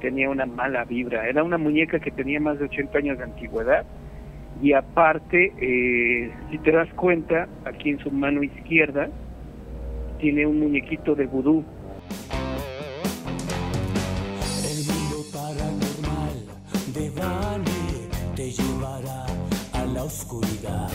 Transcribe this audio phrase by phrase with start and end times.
[0.00, 1.28] tenía una mala vibra.
[1.28, 3.84] Era una muñeca que tenía más de 80 años de antigüedad
[4.60, 9.08] y aparte, eh, si te das cuenta, aquí en su mano izquierda
[10.18, 11.64] tiene un muñequito de vudú.
[14.64, 16.36] El mundo paranormal
[16.92, 19.26] de Vale te llevará
[19.74, 20.90] a la oscuridad.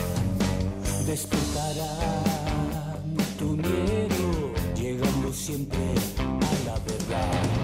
[1.06, 1.94] Despertará
[3.38, 5.78] tu miedo, llegando siempre
[6.18, 7.63] a la verdad.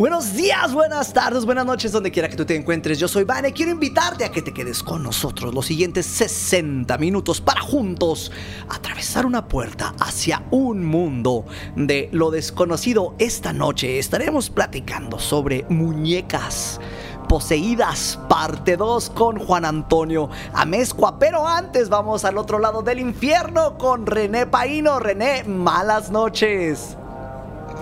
[0.00, 2.98] Buenos días, buenas tardes, buenas noches, donde quiera que tú te encuentres.
[2.98, 3.52] Yo soy Vane.
[3.52, 8.32] Quiero invitarte a que te quedes con nosotros los siguientes 60 minutos para juntos
[8.70, 11.44] atravesar una puerta hacia un mundo
[11.76, 13.14] de lo desconocido.
[13.18, 16.80] Esta noche estaremos platicando sobre muñecas
[17.28, 21.18] poseídas, parte 2 con Juan Antonio Amezcua.
[21.18, 24.98] Pero antes vamos al otro lado del infierno con René Paino.
[24.98, 26.96] René, malas noches.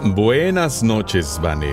[0.05, 1.73] Buenas noches, Vane.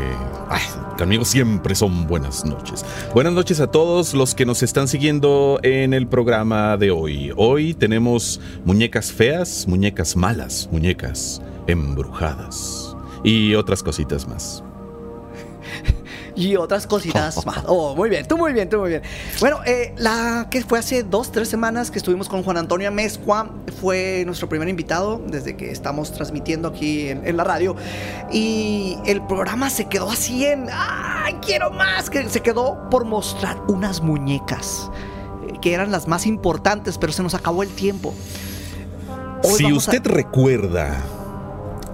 [0.50, 0.64] Ay,
[0.98, 2.84] conmigo siempre son buenas noches.
[3.14, 7.32] Buenas noches a todos los que nos están siguiendo en el programa de hoy.
[7.38, 14.64] Hoy tenemos muñecas feas, muñecas malas, muñecas embrujadas y otras cositas más.
[16.36, 17.64] Y otras cositas más.
[17.68, 19.02] Oh, muy bien, tú muy bien, tú muy bien.
[19.40, 23.50] Bueno, eh, la que fue hace dos, tres semanas que estuvimos con Juan Antonio Amezcua,
[23.82, 27.76] fue nuestro primer invitado desde que estamos transmitiendo aquí en, en la radio.
[28.32, 32.10] Y el programa se quedó así en, ¡ay, quiero más!
[32.10, 34.90] Que se quedó por mostrar unas muñecas
[35.48, 38.14] eh, que eran las más importantes, pero se nos acabó el tiempo.
[39.44, 40.98] Hoy Si a- usted recuerda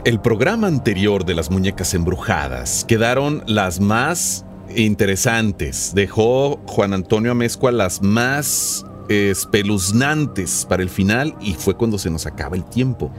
[0.03, 5.91] el programa anterior de las muñecas embrujadas, quedaron las más interesantes.
[5.93, 12.25] Dejó Juan Antonio Amezcua las más espeluznantes para el final y fue cuando se nos
[12.25, 13.11] acaba el tiempo.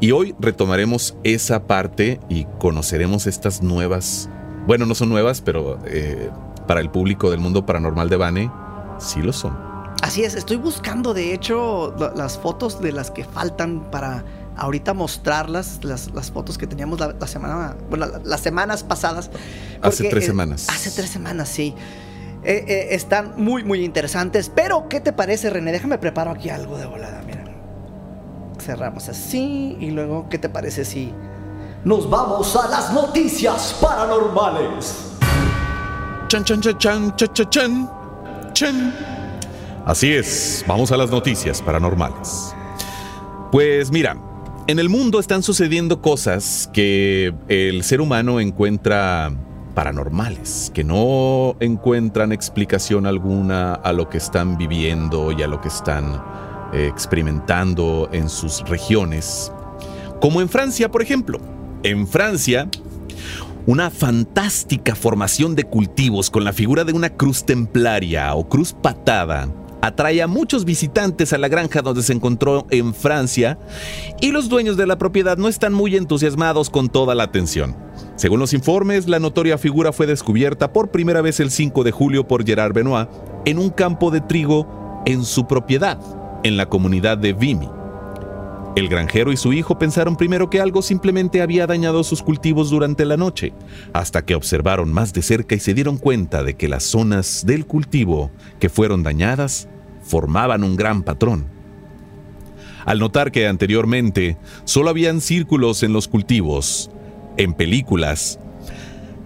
[0.00, 4.28] Y hoy retomaremos esa parte y conoceremos estas nuevas,
[4.66, 6.30] bueno, no son nuevas, pero eh,
[6.66, 8.50] para el público del mundo paranormal de Bane,
[8.98, 9.56] sí lo son.
[10.02, 14.24] Así es, estoy buscando de hecho la- las fotos de las que faltan para
[14.56, 19.30] ahorita mostrarlas, las, las fotos que teníamos la, la semana, bueno, la- las semanas pasadas.
[19.82, 20.66] Hace porque, tres eh, semanas.
[20.68, 21.74] Hace tres semanas, sí.
[22.44, 24.50] Eh, eh, están muy, muy interesantes.
[24.54, 25.72] Pero, ¿qué te parece, René?
[25.72, 27.44] Déjame preparo aquí algo de volada, mira.
[28.60, 31.12] Cerramos así y luego, ¿qué te parece si
[31.84, 34.94] nos vamos a las noticias paranormales?
[36.28, 37.90] Chan, chan, chan, chan, chan, chan, chan,
[38.52, 38.94] chan.
[39.86, 42.54] Así es, vamos a las noticias paranormales.
[43.52, 44.16] Pues mira,
[44.66, 49.32] en el mundo están sucediendo cosas que el ser humano encuentra
[49.74, 55.68] paranormales, que no encuentran explicación alguna a lo que están viviendo y a lo que
[55.68, 56.22] están
[56.72, 59.52] eh, experimentando en sus regiones.
[60.20, 61.38] Como en Francia, por ejemplo.
[61.82, 62.68] En Francia,
[63.66, 69.48] una fantástica formación de cultivos con la figura de una cruz templaria o cruz patada
[69.84, 73.58] atrae a muchos visitantes a la granja donde se encontró en Francia
[74.18, 77.76] y los dueños de la propiedad no están muy entusiasmados con toda la atención.
[78.16, 82.26] Según los informes, la notoria figura fue descubierta por primera vez el 5 de julio
[82.26, 83.08] por Gerard Benoit
[83.44, 85.98] en un campo de trigo en su propiedad,
[86.44, 87.68] en la comunidad de Vimy.
[88.76, 93.04] El granjero y su hijo pensaron primero que algo simplemente había dañado sus cultivos durante
[93.04, 93.52] la noche,
[93.92, 97.66] hasta que observaron más de cerca y se dieron cuenta de que las zonas del
[97.66, 99.68] cultivo que fueron dañadas
[100.04, 101.46] formaban un gran patrón.
[102.84, 106.90] Al notar que anteriormente solo habían círculos en los cultivos,
[107.36, 108.38] en películas,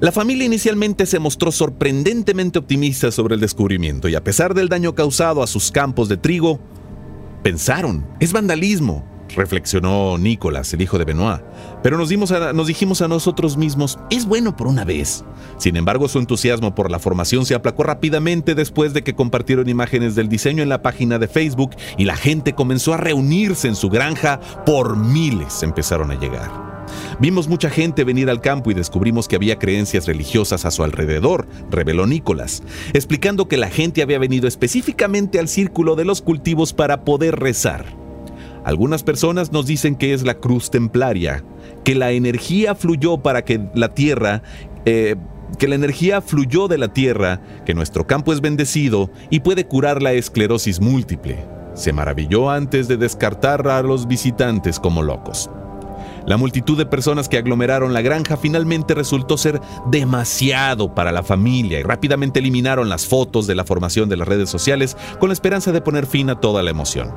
[0.00, 4.94] la familia inicialmente se mostró sorprendentemente optimista sobre el descubrimiento y a pesar del daño
[4.94, 6.60] causado a sus campos de trigo,
[7.42, 11.42] pensaron, es vandalismo, reflexionó Nicolás, el hijo de Benoit.
[11.82, 15.24] Pero nos, dimos nos dijimos a nosotros mismos, es bueno por una vez.
[15.58, 20.14] Sin embargo, su entusiasmo por la formación se aplacó rápidamente después de que compartieron imágenes
[20.14, 23.88] del diseño en la página de Facebook y la gente comenzó a reunirse en su
[23.88, 26.68] granja por miles empezaron a llegar.
[27.20, 31.46] Vimos mucha gente venir al campo y descubrimos que había creencias religiosas a su alrededor,
[31.70, 32.62] reveló Nicolás,
[32.94, 38.07] explicando que la gente había venido específicamente al círculo de los cultivos para poder rezar.
[38.68, 41.42] Algunas personas nos dicen que es la cruz templaria,
[41.84, 44.42] que la energía fluyó para que la tierra,
[44.84, 45.16] eh,
[45.58, 50.02] que la energía fluyó de la tierra, que nuestro campo es bendecido y puede curar
[50.02, 51.38] la esclerosis múltiple.
[51.72, 55.48] se maravilló antes de descartar a los visitantes como locos.
[56.26, 61.80] La multitud de personas que aglomeraron la granja finalmente resultó ser demasiado para la familia
[61.80, 65.72] y rápidamente eliminaron las fotos de la formación de las redes sociales con la esperanza
[65.72, 67.14] de poner fin a toda la emoción.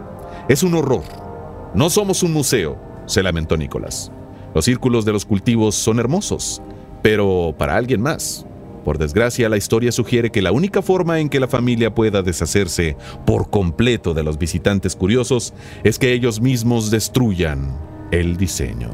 [0.48, 1.31] Es un horror.
[1.74, 4.12] No somos un museo, se lamentó Nicolás.
[4.54, 6.62] Los círculos de los cultivos son hermosos,
[7.02, 8.46] pero para alguien más.
[8.84, 12.98] Por desgracia, la historia sugiere que la única forma en que la familia pueda deshacerse
[13.26, 15.54] por completo de los visitantes curiosos
[15.84, 17.78] es que ellos mismos destruyan
[18.12, 18.90] el diseño.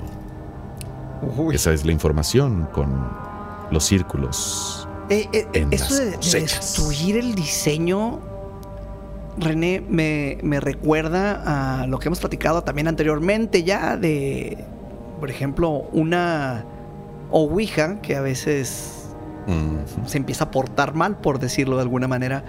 [1.52, 2.90] Esa es la información con
[3.72, 4.88] los círculos.
[5.10, 8.20] Eh, eh, en eso las de, destruir el diseño,
[9.38, 14.58] René, me, me recuerda a lo que hemos platicado también anteriormente ya de,
[15.20, 16.66] por ejemplo, una
[17.30, 19.04] ouija que a veces
[20.06, 22.44] se empieza a portar mal, por decirlo de alguna manera,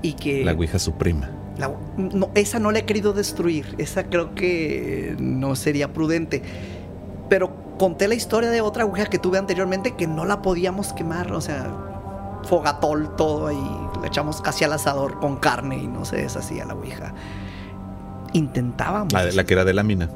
[0.00, 0.44] y que...
[0.44, 1.30] la Ouija Suprema.
[1.58, 3.74] La- no, esa no la he querido destruir.
[3.78, 6.42] Esa creo que no sería prudente.
[7.28, 11.30] Pero conté la historia de otra aguja que tuve anteriormente que no la podíamos quemar.
[11.32, 11.70] O sea,
[12.44, 13.76] fogatol todo ahí.
[14.02, 17.14] La echamos casi al asador con carne y no se deshacía la ouija.
[18.34, 19.12] Intentábamos.
[19.12, 20.10] La, la que era de lámina.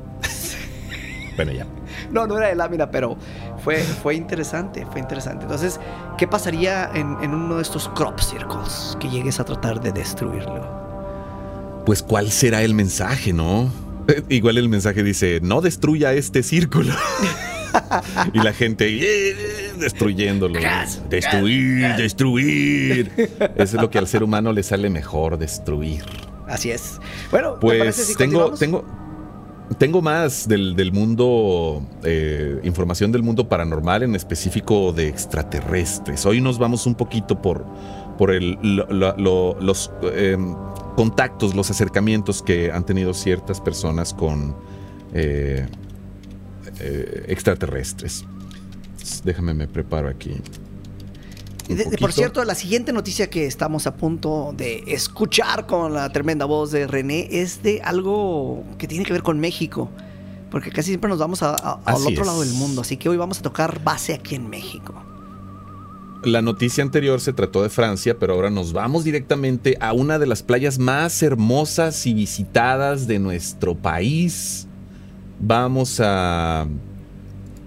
[1.37, 1.67] bueno, ya.
[2.11, 3.17] No, no era de lámina, pero
[3.63, 5.45] fue, fue interesante, fue interesante.
[5.45, 5.81] Entonces,
[6.19, 11.83] ¿qué pasaría en, en uno de estos crop circles que llegues a tratar de destruirlo?
[11.85, 13.71] Pues, ¿cuál será el mensaje, no?
[14.09, 16.93] Eh, Igual el mensaje dice: No destruya este círculo.
[18.33, 20.59] y la gente "Eh, eh", destruyéndolo.
[21.09, 23.13] Destruir, destruir.
[23.17, 26.05] Eso es lo que al ser humano le sale mejor, destruir.
[26.47, 26.99] Así es.
[27.31, 28.85] Bueno, ¿te parece Pues si tengo, tengo,
[29.79, 36.25] tengo más del, del mundo, eh, información del mundo paranormal, en específico de extraterrestres.
[36.25, 37.65] Hoy nos vamos un poquito por,
[38.17, 40.37] por el- lo- lo- lo- los eh,
[40.95, 44.55] contactos, los acercamientos que han tenido ciertas personas con
[45.15, 45.67] eh,
[46.81, 48.25] eh, extraterrestres.
[49.25, 50.31] Déjame, me preparo aquí.
[51.69, 55.93] un De- de- por cierto, la siguiente noticia que estamos a punto de escuchar con
[55.95, 59.89] la tremenda voz de René es de algo que tiene que ver con México.
[60.51, 62.83] Porque casi siempre nos vamos a- a- al otro lado del mundo.
[62.83, 64.95] Así que hoy vamos a tocar base aquí en México.
[66.23, 70.27] La noticia anterior se trató de Francia, pero ahora nos vamos directamente a una de
[70.27, 74.67] las playas más hermosas y visitadas de nuestro país.
[75.41, 76.67] Vamos a.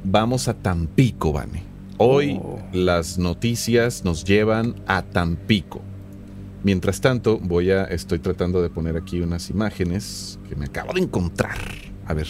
[0.04, 1.64] Vamos a Tampico, Vane.
[1.98, 2.60] Hoy Oh.
[2.72, 5.82] las noticias nos llevan a Tampico.
[6.64, 7.84] Mientras tanto, voy a.
[7.86, 11.58] Estoy tratando de poner aquí unas imágenes que me acabo de encontrar.
[12.06, 12.28] A ver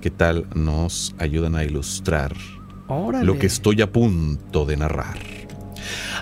[0.00, 2.34] qué tal nos ayudan a ilustrar
[2.88, 3.24] Órale.
[3.24, 5.18] lo que estoy a punto de narrar.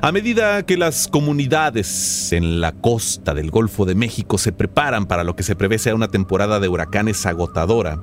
[0.01, 5.25] A medida que las comunidades en la costa del Golfo de México se preparan para
[5.25, 8.01] lo que se prevé sea una temporada de huracanes agotadora,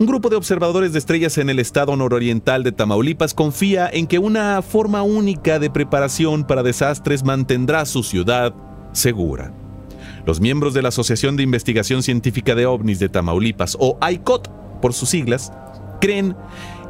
[0.00, 4.18] un grupo de observadores de estrellas en el estado nororiental de Tamaulipas confía en que
[4.18, 8.54] una forma única de preparación para desastres mantendrá su ciudad
[8.92, 9.52] segura.
[10.24, 14.48] Los miembros de la Asociación de Investigación Científica de OVNIs de Tamaulipas, o ICOT
[14.80, 15.52] por sus siglas,
[16.00, 16.34] creen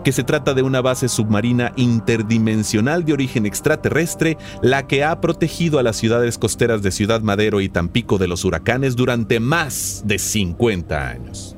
[0.05, 5.81] que se trata de una base submarina interdimensional de origen extraterrestre, la que ha protegido
[5.81, 10.21] a las ciudades costeras de Ciudad Madero y Tampico de los huracanes durante más de
[10.21, 11.56] 50 años.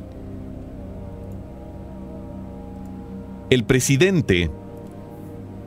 [3.52, 4.50] El presidente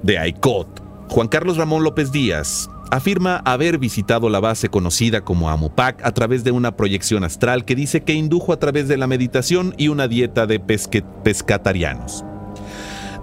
[0.02, 6.04] de ICOT, Juan Carlos Ramón López Díaz, afirma haber visitado la base conocida como Amupac
[6.04, 9.76] a través de una proyección astral que dice que indujo a través de la meditación
[9.78, 12.26] y una dieta de pescatarianos.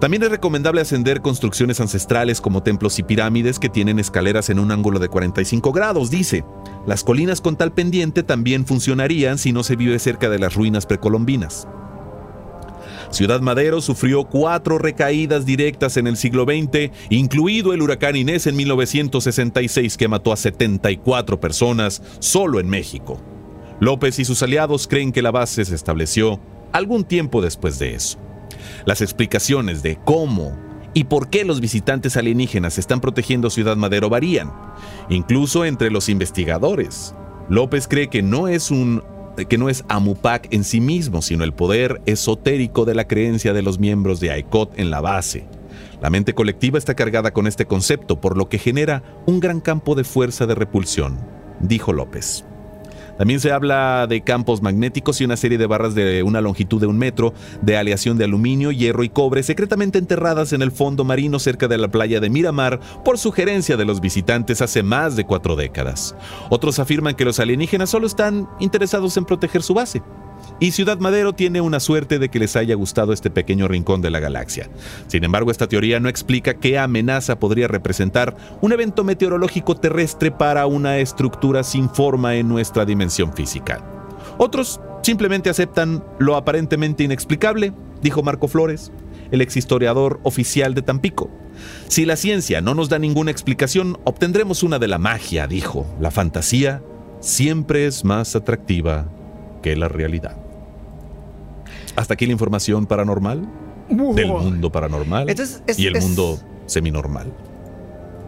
[0.01, 4.71] También es recomendable ascender construcciones ancestrales como templos y pirámides que tienen escaleras en un
[4.71, 6.45] ángulo de 45 grados, dice.
[6.87, 10.87] Las colinas con tal pendiente también funcionarían si no se vive cerca de las ruinas
[10.87, 11.67] precolombinas.
[13.13, 18.57] Ciudad Madero sufrió cuatro recaídas directas en el siglo XX, incluido el huracán Inés en
[18.57, 23.21] 1966 que mató a 74 personas solo en México.
[23.81, 26.41] López y sus aliados creen que la base se estableció
[26.73, 28.19] algún tiempo después de eso.
[28.87, 30.57] Las explicaciones de cómo
[30.95, 34.51] y por qué los visitantes alienígenas están protegiendo Ciudad Madero varían,
[35.11, 37.15] incluso entre los investigadores.
[37.51, 39.03] López cree que no es un
[39.37, 43.63] que no es Amupac en sí mismo, sino el poder esotérico de la creencia de
[43.63, 45.47] los miembros de AICOT en la base.
[46.01, 49.95] La mente colectiva está cargada con este concepto, por lo que genera un gran campo
[49.95, 51.19] de fuerza de repulsión,
[51.61, 52.45] dijo López.
[53.19, 56.87] También se habla de campos magnéticos y una serie de barras de una longitud de
[56.87, 61.39] un metro de aleación de aluminio, hierro y cobre secretamente enterradas en el fondo marino
[61.39, 65.57] cerca de la playa de Miramar por sugerencia de los visitantes hace más de cuatro
[65.57, 66.15] décadas.
[66.51, 70.03] Otros afirman que los alienígenas solo están interesados en proteger su base.
[70.63, 74.11] Y Ciudad Madero tiene una suerte de que les haya gustado este pequeño rincón de
[74.11, 74.71] la galaxia.
[75.09, 80.67] Sin embargo, esta teoría no explica qué amenaza podría representar un evento meteorológico terrestre para
[80.67, 83.85] una estructura sin forma en nuestra dimensión física.
[84.39, 88.93] Otros simplemente aceptan lo aparentemente inexplicable, dijo Marco Flores,
[89.33, 91.29] el exhistoriador oficial de Tampico.
[91.89, 95.93] Si la ciencia no nos da ninguna explicación, obtendremos una de la magia, dijo.
[96.01, 96.85] La fantasía
[97.19, 99.09] siempre es más atractiva
[99.61, 100.42] que la realidad.
[101.97, 103.47] Hasta aquí la información paranormal
[103.89, 107.33] del mundo paranormal Entonces, es- y el es- mundo seminormal.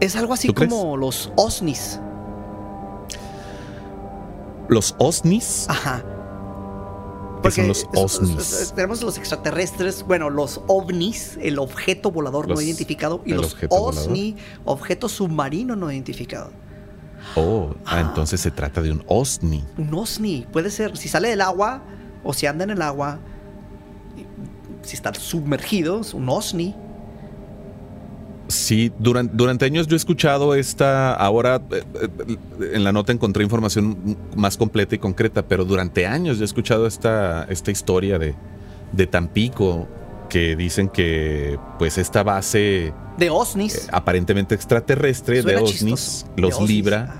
[0.00, 2.00] Es algo así como los OSNIs.
[4.68, 6.02] Los OSNIs, Ajá.
[7.42, 8.72] ¿Qué son los OSNIs?
[8.74, 14.08] tenemos los extraterrestres, bueno, los ovnis, el objeto volador no identificado, y los objeto volador.
[14.10, 16.50] OSNI, objeto submarino no identificado.
[17.36, 19.62] oh, ah, entonces se trata de un OSNI.
[19.76, 21.82] Un OSNI puede ser, si sale del agua
[22.22, 23.18] o si anda en el agua,
[24.84, 26.74] si está sumergido, es un OSNI.
[28.48, 31.82] Sí, durante, durante años yo he escuchado esta, ahora eh,
[32.28, 32.36] eh,
[32.74, 36.86] en la nota encontré información más completa y concreta, pero durante años yo he escuchado
[36.86, 38.34] esta, esta historia de,
[38.92, 39.88] de Tampico
[40.28, 43.88] que dicen que pues esta base De eh, OSNIs.
[43.92, 45.94] aparentemente extraterrestre Suena de chistoso.
[45.94, 46.68] OSNIs De los OSNIs.
[46.70, 47.14] libra.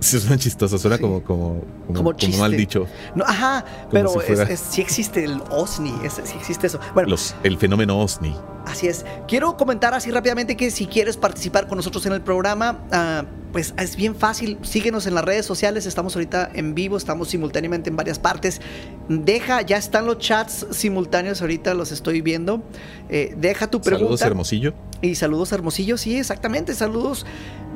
[0.00, 1.02] Sí, suena chistoso, suena Sí.
[1.02, 2.86] como, como, como, Como como mal dicho.
[3.14, 6.78] No, ajá, pero si es- es- sí existe el OSNI, es- sí existe eso.
[6.94, 8.34] Bueno, Los, el fenómeno OSNI.
[8.68, 9.06] Así es.
[9.26, 13.72] Quiero comentar así rápidamente que si quieres participar con nosotros en el programa, ah, pues
[13.78, 14.58] es bien fácil.
[14.60, 15.86] Síguenos en las redes sociales.
[15.86, 18.60] Estamos ahorita en vivo, estamos simultáneamente en varias partes.
[19.08, 22.62] Deja, ya están los chats simultáneos ahorita, los estoy viendo.
[23.08, 24.18] Eh, deja tu pregunta.
[24.18, 24.74] Saludos, Hermosillo.
[25.00, 27.24] Y saludos Hermosillo, sí, exactamente, saludos.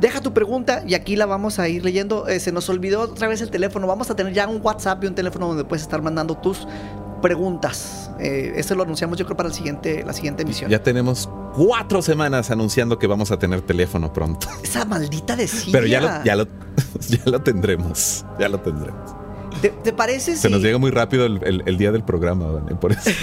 [0.01, 2.29] Deja tu pregunta y aquí la vamos a ir leyendo.
[2.29, 3.87] Eh, se nos olvidó otra vez el teléfono.
[3.87, 6.67] Vamos a tener ya un WhatsApp y un teléfono donde puedes estar mandando tus
[7.23, 8.11] preguntas.
[8.21, 10.71] Eh, eso lo anunciamos yo creo para el siguiente, la siguiente emisión.
[10.71, 14.47] Ya tenemos cuatro semanas anunciando que vamos a tener teléfono pronto.
[14.63, 15.73] Esa maldita decía.
[15.73, 16.47] Pero ya lo, ya lo,
[17.09, 18.27] ya lo tendremos.
[18.39, 19.15] Ya lo tendremos.
[19.63, 22.51] ¿Te, te parece Se si- nos llega muy rápido el, el- el día del programa,
[22.51, 23.11] Vane, por eso.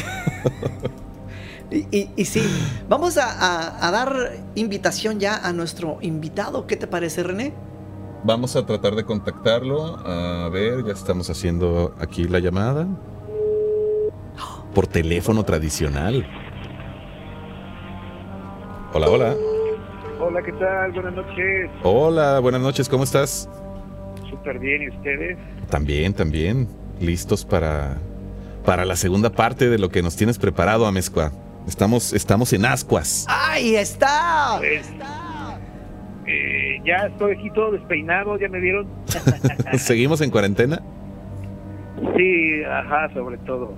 [1.71, 2.41] Y, y- y sí,
[2.89, 6.65] vamos a, a- a dar invitación ya a nuestro invitado.
[6.65, 7.53] ¿Qué te parece, René?
[8.23, 9.97] Vamos a tratar de contactarlo.
[10.03, 12.87] A ver, ya estamos haciendo aquí la llamada.
[14.73, 16.25] Por teléfono tradicional.
[18.93, 19.35] Hola, hola.
[20.19, 20.91] Hola, ¿qué tal?
[20.91, 21.69] Buenas noches.
[21.83, 23.49] Hola, buenas noches, ¿cómo estás?
[24.29, 25.37] Súper bien, ¿y ustedes?
[25.69, 26.67] También, también.
[26.99, 27.97] Listos para,
[28.65, 31.31] para la segunda parte de lo que nos tienes preparado, Amezcua.
[31.67, 33.25] Estamos, estamos en ascuas.
[33.29, 34.55] ¡Ahí está!
[34.59, 34.89] Pues,
[36.27, 38.87] eh, ya estoy aquí todo despeinado, ¿ya me vieron?
[39.77, 40.81] ¿Seguimos en cuarentena?
[42.15, 43.73] Sí, ajá, sobre todo.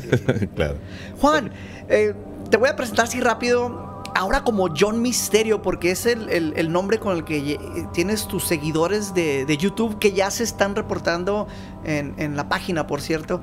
[0.54, 0.74] Claro.
[1.20, 1.50] Juan,
[1.88, 2.14] eh,
[2.50, 4.02] te voy a presentar así rápido.
[4.14, 7.58] Ahora como John Misterio, porque es el, el- el nombre con el que
[7.92, 11.46] tienes tus seguidores de, de YouTube que ya se están reportando
[11.84, 13.42] en, en la página, por cierto.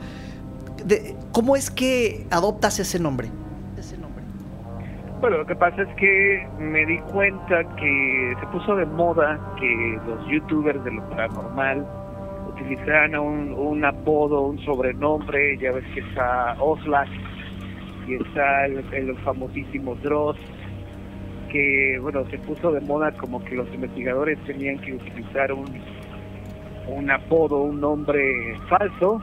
[0.84, 3.30] De- ¿Cómo es que adoptas ese nombre?
[3.78, 4.24] Ese nombre.
[5.22, 10.00] Bueno, lo que pasa es que me di cuenta que se puso de moda que
[10.08, 11.86] los youtubers de lo paranormal
[12.54, 17.10] utilizaran un, un apodo, un sobrenombre, ya ves que está Oslac
[18.08, 20.38] y está el, el famosísimo Dross,
[21.52, 25.66] que bueno, se puso de moda como que los investigadores tenían que utilizar un,
[26.88, 29.22] un apodo, un nombre falso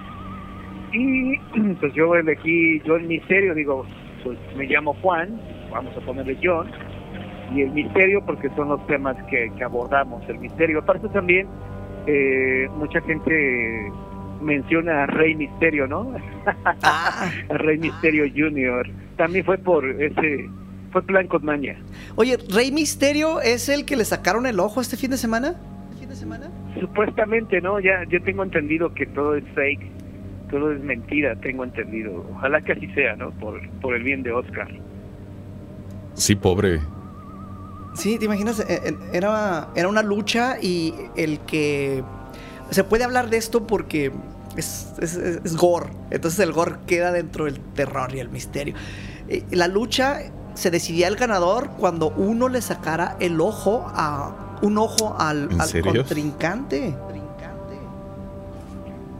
[0.93, 1.39] y
[1.81, 3.85] pues yo elegí yo el misterio, digo,
[4.25, 6.69] pues me llamo Juan, vamos a ponerle John,
[7.55, 10.81] y el misterio porque son los temas que, que abordamos, el misterio.
[10.81, 11.49] Aparte también,
[12.07, 13.93] eh, mucha gente
[14.41, 16.15] menciona a Rey Misterio, ¿no?
[16.83, 18.89] Ah, a Rey Misterio Junior.
[19.17, 20.49] También fue por ese,
[20.93, 21.77] fue plan con maña.
[22.17, 25.57] oye, Rey Misterio es el que le sacaron el ojo este fin de semana.
[25.91, 26.51] ¿Este fin de semana?
[26.81, 27.81] Supuestamente, ¿no?
[27.81, 29.83] Ya yo tengo entendido que todo es fake,
[30.51, 32.25] todo es mentira, tengo entendido.
[32.33, 33.31] Ojalá que así sea, ¿no?
[33.33, 34.69] Por, por el bien de Oscar.
[36.15, 36.81] Sí, pobre.
[37.95, 42.03] Sí, te imaginas, Eh, eh, era, era una lucha y el que...
[42.71, 44.13] Se puede hablar de esto porque
[44.57, 48.75] es, es, es- es gore, entonces el gore queda dentro del terror y el misterio.
[49.29, 50.21] Eh, La lucha
[50.55, 55.61] se decidía el ganador cuando uno le sacara el ojo a un ojo al, ¿En
[55.61, 56.95] al contrincante.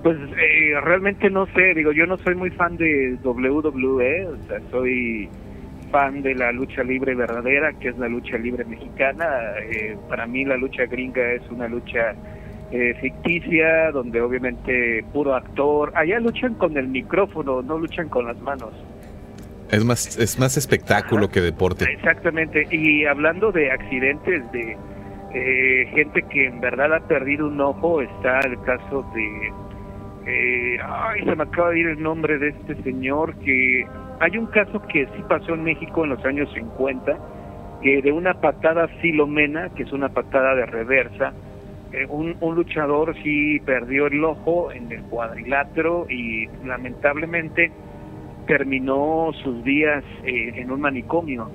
[0.03, 4.59] Pues eh, realmente no sé, digo, yo no soy muy fan de WWE, o sea,
[4.71, 5.29] soy
[5.91, 9.27] fan de la lucha libre verdadera, que es la lucha libre mexicana.
[9.71, 12.15] Eh, para mí la lucha gringa es una lucha
[12.71, 15.93] eh, ficticia, donde obviamente puro actor.
[15.95, 18.73] Allá luchan con el micrófono, no luchan con las manos.
[19.71, 21.85] Es más, es más espectáculo que deporte.
[21.93, 22.67] Exactamente.
[22.71, 24.77] Y hablando de accidentes, de
[25.33, 29.53] eh, gente que en verdad ha perdido un ojo, está el caso de...
[30.27, 33.87] eh, ay, se me acaba de ir el nombre de este señor, que
[34.21, 37.19] hay un caso que sí pasó en México en los años 50,
[37.83, 41.33] que de una patada filomena, que es una patada de reversa,
[41.93, 47.73] eh, un, un luchador sí perdió el ojo en el cuadrilátero y lamentablemente
[48.47, 51.51] terminó sus días eh, en un manicomio.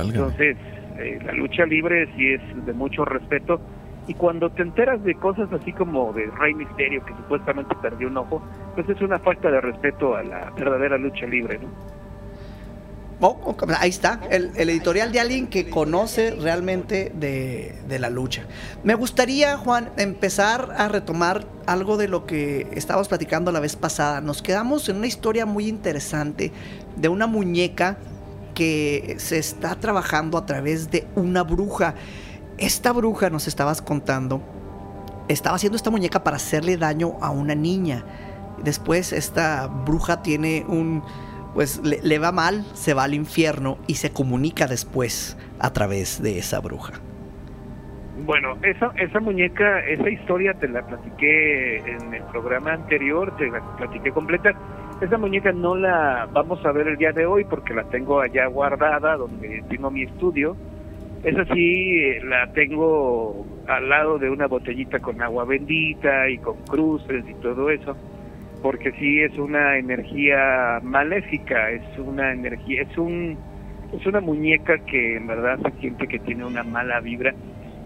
[0.00, 0.56] Entonces,
[0.98, 3.60] eh, la lucha libre sí es de mucho respeto.
[4.08, 8.16] Y cuando te enteras de cosas así como de Rey Misterio, que supuestamente perdió un
[8.16, 8.42] ojo,
[8.74, 11.68] pues es una falta de respeto a la verdadera lucha libre, ¿no?
[13.20, 18.44] Oh, oh, ahí está, el, editorial de alguien que conoce realmente de, de la lucha.
[18.84, 24.20] Me gustaría, Juan, empezar a retomar algo de lo que estábamos platicando la vez pasada.
[24.20, 26.52] Nos quedamos en una historia muy interesante
[26.96, 27.98] de una muñeca
[28.54, 31.94] que se está trabajando a través de una bruja.
[32.58, 34.42] Esta bruja, nos estabas contando,
[35.28, 38.04] estaba haciendo esta muñeca para hacerle daño a una niña.
[38.64, 41.04] Después esta bruja tiene un
[41.54, 46.38] pues le, va mal, se va al infierno y se comunica después a través de
[46.38, 46.94] esa bruja.
[48.24, 53.60] Bueno, esa, esa muñeca, esa historia te la platiqué en el programa anterior, te la
[53.76, 54.52] platiqué completa.
[55.00, 58.46] Esa muñeca no la vamos a ver el día de hoy porque la tengo allá
[58.46, 60.56] guardada donde tengo mi estudio.
[61.24, 67.24] Esa sí la tengo al lado de una botellita con agua bendita y con cruces
[67.28, 67.96] y todo eso
[68.62, 73.36] porque sí es una energía maléfica, es una energía, es un
[73.92, 77.32] es una muñeca que en verdad se siente que tiene una mala vibra.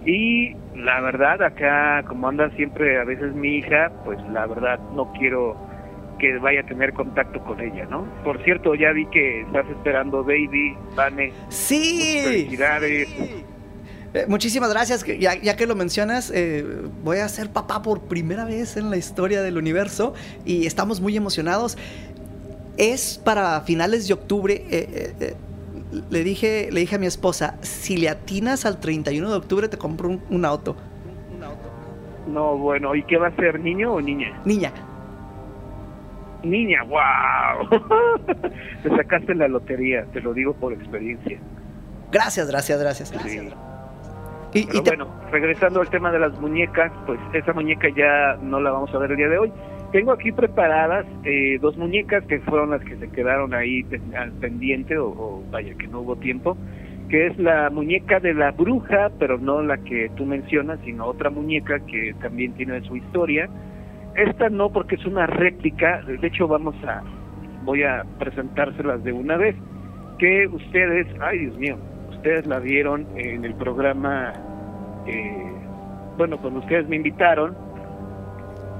[0.05, 5.13] Y la verdad acá como anda siempre a veces mi hija, pues la verdad no
[5.13, 5.57] quiero
[6.23, 8.07] que vaya a tener contacto con ella, ¿no?
[8.23, 11.33] Por cierto, ya vi que estás esperando Baby, Vane.
[11.49, 12.21] Sí.
[12.25, 13.09] Felicidades.
[14.15, 15.05] Eh, muchísimas gracias.
[15.19, 16.65] Ya, ya que lo mencionas, eh,
[17.03, 21.17] voy a ser papá por primera vez en la historia del universo y estamos muy
[21.17, 21.77] emocionados.
[22.77, 24.65] Es para finales de octubre.
[24.71, 25.35] eh,
[26.09, 29.77] le, dije, le dije a mi esposa, si le atinas al 31 de octubre te
[29.77, 30.77] compro un, un auto.
[32.29, 34.41] No, bueno, ¿y qué va a ser, niño o niña?
[34.45, 34.73] Niña.
[36.43, 37.69] Niña, wow.
[38.83, 41.39] te sacaste la lotería, te lo digo por experiencia.
[42.11, 43.09] Gracias, gracias, gracias.
[43.23, 43.49] Sí.
[44.55, 48.37] Y, Pero y te- bueno, regresando al tema de las muñecas, pues esa muñeca ya
[48.43, 49.53] no la vamos a ver el día de hoy.
[49.93, 54.97] Tengo aquí preparadas eh, dos muñecas que fueron las que se quedaron ahí al pendiente,
[54.99, 56.57] o, o vaya que no hubo tiempo,
[57.09, 61.31] que es la muñeca de la bruja, pero no la que tú mencionas, sino otra
[61.31, 63.49] muñeca que también tiene su historia.
[64.15, 67.03] Esta no porque es una réplica, de hecho vamos a,
[67.65, 69.57] voy a presentárselas de una vez,
[70.19, 71.77] que ustedes, ay Dios mío,
[72.11, 74.33] ustedes la vieron en el programa,
[75.07, 75.53] eh,
[76.19, 77.57] bueno, cuando ustedes me invitaron,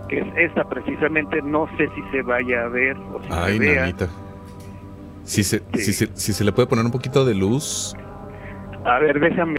[0.09, 3.59] que es esta precisamente, no sé si se vaya a ver o si Ay, se
[3.59, 3.93] vea.
[5.25, 7.95] Si se, si, se, si se le puede poner un poquito de luz.
[8.85, 9.59] A ver, déjame,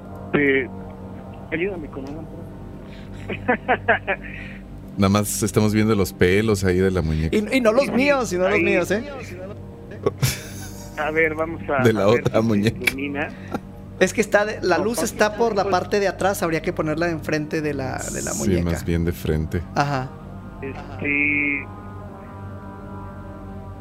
[1.51, 2.21] ayúdame con una.
[4.97, 7.36] Nada más estamos viendo los pelos ahí de la muñeca.
[7.36, 8.63] y- y no los míos, sino los Ahí.
[8.63, 9.03] míos, ¿eh?
[10.99, 11.84] A ver, vamos a.
[11.84, 12.79] De la a otra muñeca.
[13.99, 16.73] Es que está de- la No, luz está por la parte de atrás, habría que
[16.73, 18.71] ponerla enfrente de la, de la Sí, muñeca.
[18.71, 19.62] más bien de frente.
[19.75, 20.10] Ajá.
[20.62, 21.65] Este.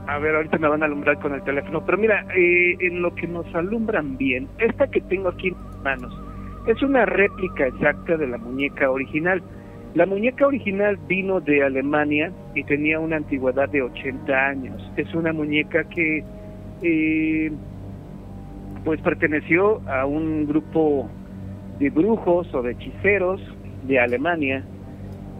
[0.06, 1.84] A ver, ahorita me van a alumbrar con el teléfono.
[1.84, 5.82] Pero mira, eh, en lo que nos alumbran bien, esta que tengo aquí en mis
[5.82, 6.12] manos
[6.66, 9.42] es una réplica exacta de la muñeca original.
[9.94, 14.90] La muñeca original vino de Alemania y tenía una antigüedad de 80 años.
[14.96, 16.24] Es una muñeca que,
[16.82, 17.52] eh,
[18.84, 21.10] pues, perteneció a un grupo
[21.78, 23.40] de brujos o de hechiceros
[23.82, 24.64] de Alemania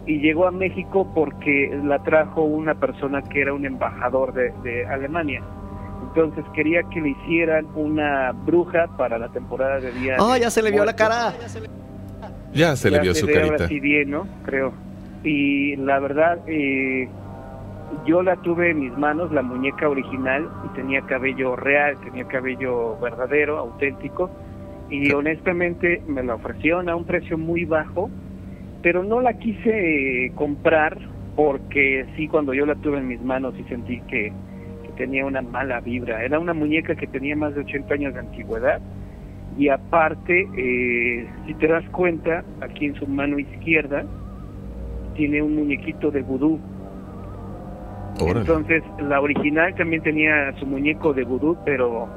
[0.05, 4.85] y llegó a México porque la trajo una persona que era un embajador de, de
[4.85, 5.41] Alemania.
[6.03, 10.17] Entonces quería que le hicieran una bruja para la temporada de día.
[10.19, 11.33] Oh, ya se le vio la cara.
[12.53, 13.67] Ya se le Ya vio se su carita.
[13.67, 14.27] sí bien, ¿no?
[14.45, 14.73] Creo.
[15.23, 17.07] Y la verdad, eh,
[18.05, 22.97] yo la tuve en mis manos, la muñeca original, y tenía cabello real, tenía cabello
[22.99, 24.29] verdadero, auténtico.
[24.89, 28.09] Y honestamente me la ofrecieron a un precio muy bajo,
[28.81, 30.97] pero no la quise eh, comprar
[31.35, 34.31] porque sí, cuando yo la tuve en mis manos sí sentí que,
[34.83, 36.23] que tenía una mala vibra.
[36.23, 38.79] Era una muñeca que tenía más de 80 años de antigüedad
[39.57, 44.03] y aparte, eh, si te das cuenta, aquí en su mano izquierda
[45.15, 46.59] tiene un muñequito de vudú.
[48.19, 48.39] Órale.
[48.41, 52.07] Entonces, la original también tenía su muñeco de vudú, pero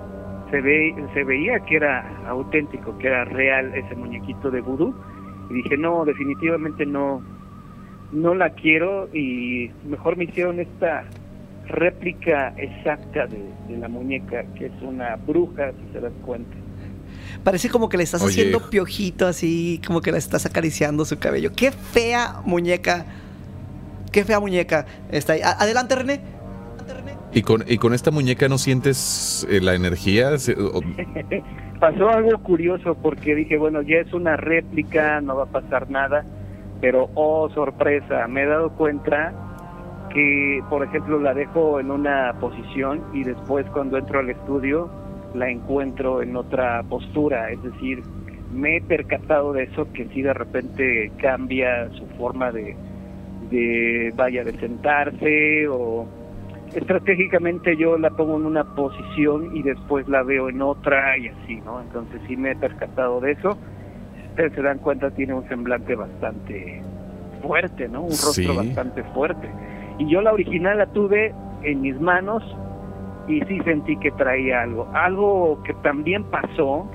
[0.50, 4.94] se ve se veía que era auténtico, que era real ese muñequito de vudú.
[5.50, 7.22] Y dije, no, definitivamente no,
[8.12, 11.04] no la quiero y mejor me hicieron esta
[11.68, 16.56] réplica exacta de, de la muñeca, que es una bruja, si te das cuenta.
[17.46, 18.32] Parece como que le estás Oye.
[18.32, 21.52] haciendo piojito así, como que le estás acariciando su cabello.
[21.54, 23.06] Qué fea muñeca.
[24.10, 25.42] Qué fea muñeca está ahí.
[25.44, 26.14] Adelante, René.
[26.80, 27.12] Adelante, René.
[27.32, 30.36] ¿Y con, ¿Y con esta muñeca no sientes eh, la energía?
[30.38, 30.80] Se- o-
[31.78, 36.24] Pasó algo curioso porque dije, bueno, ya es una réplica, no va a pasar nada,
[36.80, 39.32] pero oh, sorpresa, me he dado cuenta
[40.12, 44.90] que, por ejemplo, la dejo en una posición y después cuando entro al estudio
[45.36, 48.02] la encuentro en otra postura, es decir,
[48.52, 52.74] me he percatado de eso, que si de repente cambia su forma de,
[53.50, 56.06] de vaya, de sentarse o
[56.74, 61.56] estratégicamente yo la pongo en una posición y después la veo en otra y así,
[61.64, 61.80] ¿no?
[61.80, 63.56] Entonces sí me he percatado de eso.
[64.16, 66.82] Si ustedes se dan cuenta, tiene un semblante bastante
[67.42, 68.02] fuerte, ¿no?
[68.02, 68.56] Un rostro Sí.
[68.56, 69.48] bastante fuerte.
[69.98, 72.42] Y yo la original la tuve en mis manos
[73.28, 74.88] y sí sentí que traía algo.
[74.94, 76.88] Algo que también pasó,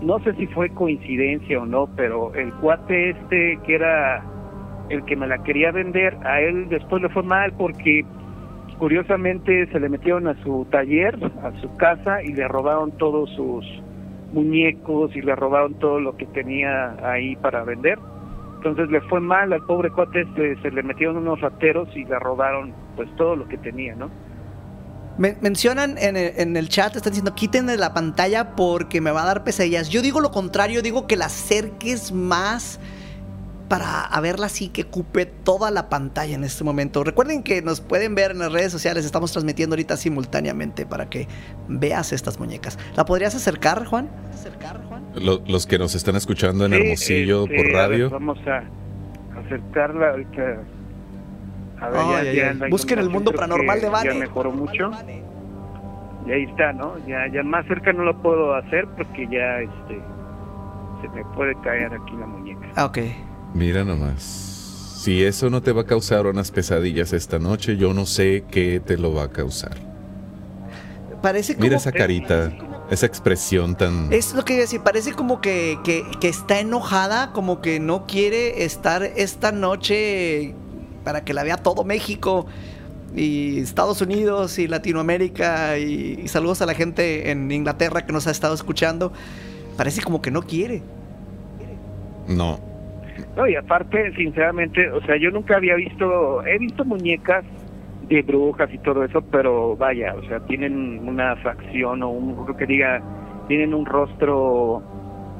[0.00, 4.24] no sé si fue coincidencia o no, pero el cuate este que era
[4.88, 8.04] el que me la quería vender, a él después le fue mal porque
[8.78, 13.64] curiosamente se le metieron a su taller, a su casa y le robaron todos sus
[14.32, 17.98] muñecos y le robaron todo lo que tenía ahí para vender.
[18.56, 22.18] Entonces le fue mal al pobre cuate, este, se le metieron unos rateros y le
[22.18, 24.10] robaron pues todo lo que tenía, ¿no?
[25.20, 29.22] Men- mencionan en el, en el chat, están diciendo, quítenle la pantalla porque me va
[29.22, 29.90] a dar pesadillas.
[29.90, 32.80] Yo digo lo contrario, digo que la acerques más
[33.68, 37.04] para a verla así que ocupe toda la pantalla en este momento.
[37.04, 41.28] Recuerden que nos pueden ver en las redes sociales, estamos transmitiendo ahorita simultáneamente para que
[41.68, 42.78] veas estas muñecas.
[42.96, 44.08] ¿La podrías acercar, Juan?
[44.32, 45.04] ¿Acercar, Juan?
[45.16, 48.10] lo- los que nos están escuchando en Sí, Hermosillo este, por a ver, radio.
[48.10, 48.64] vamos a
[49.44, 50.62] acercarla ahorita.
[51.80, 52.40] A ver, ay.
[52.40, 54.12] anda ahí Busquen el mundo paranormal de Vane.
[54.12, 54.90] Ya mejoró mucho.
[56.26, 56.94] Y ahí está, ¿no?
[57.06, 60.00] Ya, ya más cerca no lo puedo hacer porque ya este
[61.00, 62.66] se me puede caer aquí la muñeca.
[62.76, 62.98] Ah, ok.
[63.54, 64.22] Mira nomás.
[64.22, 68.80] Si eso no te va a causar unas pesadillas esta noche, yo no sé qué
[68.84, 69.72] te lo va a causar.
[71.22, 71.64] Parece como...
[71.64, 72.52] Mira esa carita,
[72.90, 74.12] esa expresión tan...
[74.12, 77.80] Es lo que iba a decir, parece como que, que- que está enojada, como que
[77.80, 80.54] no quiere estar esta noche
[81.04, 82.46] para que la vea todo México
[83.14, 88.26] y Estados Unidos y Latinoamérica y, y saludos a la gente en Inglaterra que nos
[88.26, 89.12] ha estado escuchando.
[89.76, 90.82] Parece como que no quiere.
[92.28, 92.60] No.
[93.36, 97.44] No, y aparte, sinceramente, o sea, yo nunca había visto, he visto muñecas
[98.08, 102.56] de brujas y todo eso, pero vaya, o sea, tienen una facción o un, lo
[102.56, 103.00] que diga,
[103.46, 104.82] tienen un rostro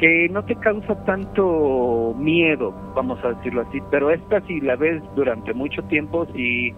[0.01, 5.03] que no te causa tanto miedo, vamos a decirlo así, pero esta si la ves
[5.15, 6.73] durante mucho tiempo, sí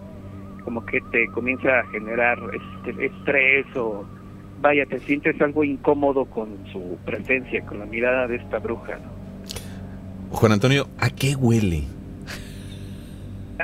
[0.65, 4.05] como que te comienza a generar este, estrés o
[4.61, 9.11] vaya, te sientes algo incómodo con su presencia, con la mirada de esta bruja, ¿no?
[10.31, 11.83] Juan Antonio, ¿a qué huele?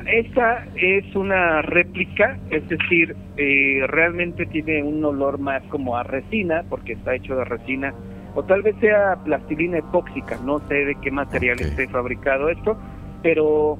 [0.06, 6.64] Esta es una réplica, es decir, eh, realmente tiene un olor más como a resina,
[6.70, 7.94] porque está hecho de resina,
[8.40, 11.68] o tal vez sea plastilina epóxica, no sé de qué material Ok.
[11.68, 12.78] esté fabricado esto,
[13.22, 13.78] pero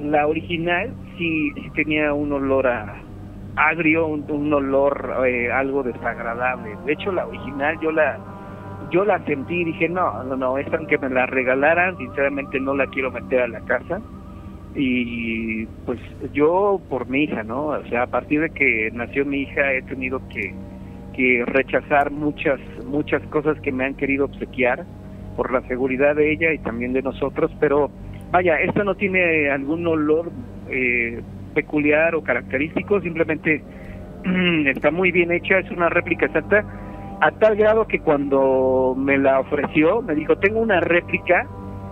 [0.00, 2.96] la original sí, sí tenía un olor a
[3.54, 6.76] agrio, un, un olor eh, algo desagradable.
[6.86, 8.18] De hecho, la original yo la
[8.90, 12.74] yo la sentí y dije, no, no, no, esta aunque me la regalaran, sinceramente no
[12.74, 14.00] la quiero meter a la casa
[14.74, 16.00] y pues
[16.32, 17.66] yo por mi hija, ¿no?
[17.68, 20.52] O sea, a partir de que nació mi hija he tenido que,
[21.20, 24.86] que rechazar muchas muchas cosas que me han querido obsequiar
[25.36, 27.90] por la seguridad de ella y también de nosotros, pero
[28.30, 30.30] vaya, esta no tiene algún olor
[30.70, 31.20] eh,
[31.54, 33.62] peculiar o característico, simplemente
[34.66, 36.64] está muy bien hecha, es una réplica exacta,
[37.20, 41.46] a tal grado que cuando me la ofreció, me dijo, tengo una réplica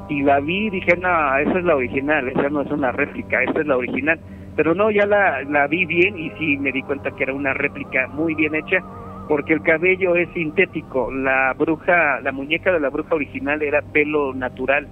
[0.08, 3.60] y la vi dije, no, esa es la original, esa no es una réplica, esa
[3.60, 4.18] es la original.
[4.56, 7.52] Pero no, ya la, la vi bien y sí me di cuenta que era una
[7.52, 8.82] réplica muy bien hecha,
[9.28, 11.12] porque el cabello es sintético.
[11.12, 14.88] La bruja, la muñeca de la bruja original era pelo natural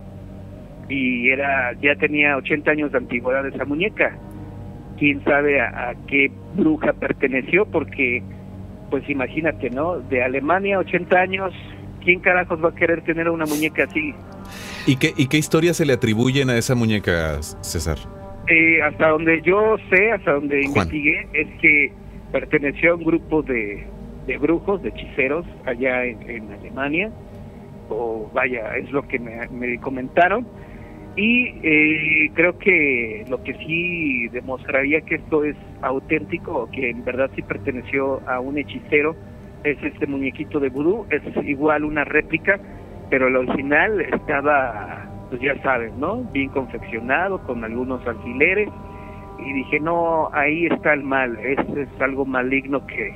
[0.88, 4.16] y era ya tenía 80 años de antigüedad esa muñeca.
[4.98, 8.22] quién sabe a, a qué bruja perteneció, porque
[8.90, 9.98] pues imagínate, ¿no?
[9.98, 11.52] De Alemania, 80 años,
[12.04, 14.14] ¿quién carajos va a querer tener una muñeca así?
[14.86, 17.98] ¿Y qué, ¿Y qué historias se le atribuyen a esa muñeca, César?
[18.48, 20.68] Eh, hasta donde yo sé, hasta donde Juan.
[20.68, 21.92] investigué, es que
[22.30, 23.84] perteneció a un grupo de,
[24.26, 27.10] de brujos, de hechiceros, allá en, Alemania,
[27.88, 30.46] o vaya, es lo que me, me comentaron.
[31.16, 37.04] Y eh, creo que lo que sí demostraría que esto es auténtico, o que en
[37.04, 39.16] verdad sí perteneció a un hechicero,
[39.64, 42.60] es este muñequito de vudú, es igual una réplica,
[43.08, 46.22] pero el original estaba, pues ya sabes, ¿no?
[46.32, 48.68] Bien confeccionado, con algunos alfileres,
[49.38, 53.14] y dije, no, ahí está el mal, es, es algo maligno que,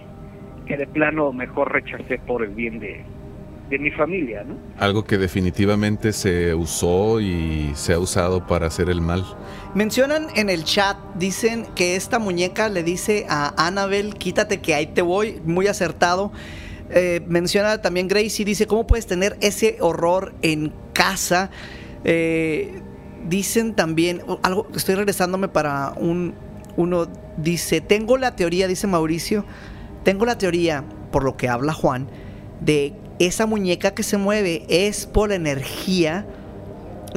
[0.71, 3.03] que de plano mejor rechacé por el bien de,
[3.71, 4.55] de mi familia, ¿no?
[4.79, 9.25] Algo que definitivamente se usó y se ha usado para hacer el mal.
[9.75, 14.87] Mencionan en el chat, dicen que esta muñeca le dice a Annabel, quítate que ahí
[14.87, 16.31] te voy, muy acertado.
[16.91, 21.51] Eh, menciona también Gracie, dice, ¿cómo puedes tener ese horror en casa?
[22.05, 22.81] Eh,
[23.29, 26.33] dicen también, algo, estoy regresándome para un,
[26.77, 29.45] uno, dice, tengo la teoría, dice Mauricio,
[30.03, 32.09] tengo la teoría, por lo que habla Juan,
[32.61, 36.27] de esa muñeca que se mueve es por la energía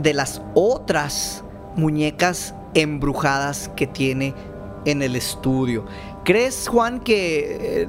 [0.01, 1.43] de las otras
[1.75, 4.33] muñecas embrujadas que tiene
[4.85, 5.85] en el estudio.
[6.23, 7.87] ¿Crees, Juan, que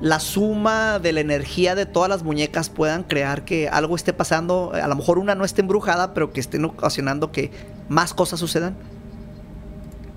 [0.00, 4.72] la suma de la energía de todas las muñecas puedan crear que algo esté pasando?
[4.74, 7.50] A lo mejor una no esté embrujada, pero que estén ocasionando que
[7.88, 8.76] más cosas sucedan.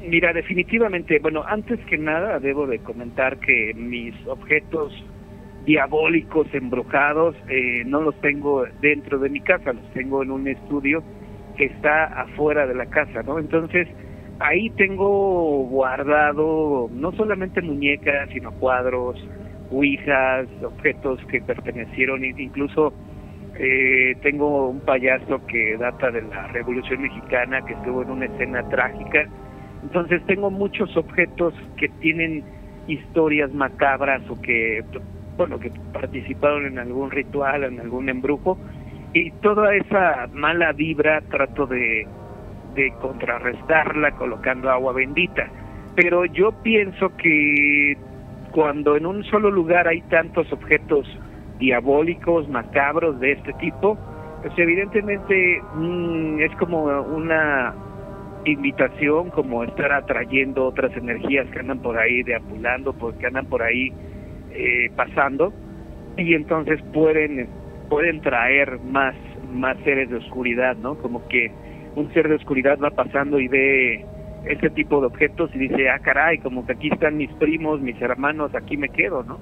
[0.08, 4.94] Mira, definitivamente, bueno, antes que nada debo de comentar que mis objetos
[5.60, 11.04] diabólicos embrujados eh, no los tengo dentro de mi casa, los tengo en un estudio
[11.56, 13.39] que está afuera de la casa, ¿no?
[13.39, 13.88] Entonces,
[14.39, 19.18] ahí tengo guardado no solamente muñecas, sino cuadros,
[19.70, 22.94] ouijas, objetos que pertenecieron, in- incluso
[23.58, 28.68] eh, tengo un payaso que data de la Revolución Mexicana, que estuvo en una escena
[28.70, 29.28] trágica,
[29.86, 32.43] entonces tengo muchos objetos que tienen
[32.88, 34.84] historias macabras o que,
[35.38, 38.58] bueno, que participaron en algún ritual, en algún embrujo,
[39.13, 42.08] y toda esa mala vibra trato de,
[43.00, 45.48] contrarrestarla colocando agua bendita.
[45.95, 47.95] Pero yo pienso que
[48.52, 51.08] cuando en un solo lugar hay tantos objetos
[51.60, 54.00] diabólicos, macabros de este tipo,
[54.41, 57.76] pues evidentemente mm, es como una
[58.46, 63.92] invitación, como estar atrayendo otras energías que andan por ahí deambulando, porque andan por ahí
[64.52, 65.54] eh, pasando,
[66.18, 67.50] y entonces pueden
[67.90, 69.16] pueden traer más
[69.52, 70.96] más seres de oscuridad, ¿no?
[70.98, 71.52] Como que
[71.96, 74.06] un ser de oscuridad va pasando y ve
[74.46, 78.00] ese tipo de objetos y dice, ah, caray, como que aquí están mis primos, mis
[78.02, 79.40] hermanos, aquí me quedo, ¿no?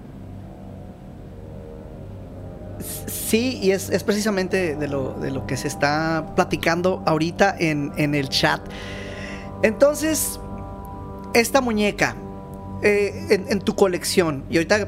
[3.07, 7.91] Sí, y es, es precisamente de lo, de lo que se está platicando ahorita en,
[7.97, 8.61] en el chat.
[9.61, 10.39] Entonces,
[11.33, 12.15] esta muñeca
[12.81, 14.87] eh, en, tu colección, y ahorita,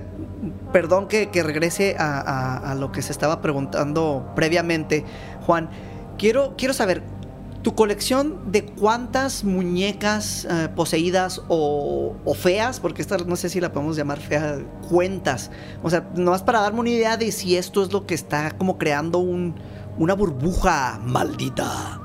[0.74, 5.06] perdón que, que regrese a, a- a lo que se estaba preguntando previamente,
[5.46, 5.70] Juan,
[6.18, 7.02] quiero, quiero saber,
[7.66, 13.72] tu colección de cuántas muñecas eh, poseídas o, feas, porque esta no sé si la
[13.74, 15.52] podemos llamar fea, cuentas.
[15.82, 18.78] O sea, nomás para darme una idea de si esto es lo que está como
[18.78, 19.56] creando un,
[19.98, 22.00] una burbuja maldita.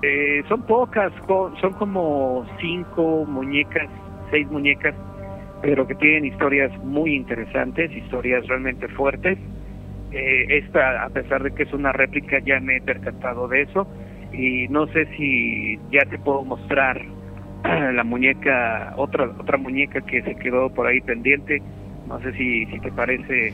[0.00, 1.12] Eh, son pocas,
[1.60, 3.90] son como cinco muñecas,
[4.30, 4.94] seis muñecas,
[5.60, 9.36] pero que tienen historias muy interesantes, historias realmente fuertes.
[10.12, 13.86] Eh, esta, a pesar de que es una réplica, ya me he percatado de eso
[14.32, 17.00] y no sé si ya te puedo mostrar
[17.64, 21.62] la muñeca, otra otra muñeca que se quedó por ahí pendiente.
[22.06, 23.52] No sé si, si te parece.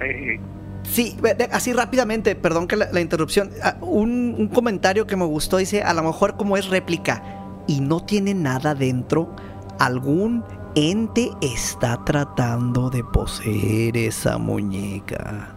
[0.00, 0.38] eh,
[0.82, 1.16] Sí,
[1.50, 3.50] así rápidamente, perdón que la, la interrupción.
[3.64, 7.22] Ah, Un, un comentario que me gustó dice, a lo mejor como es réplica
[7.66, 9.34] y no tiene nada dentro,
[9.80, 10.44] algún
[10.76, 15.55] ente está tratando de poseer esa muñeca.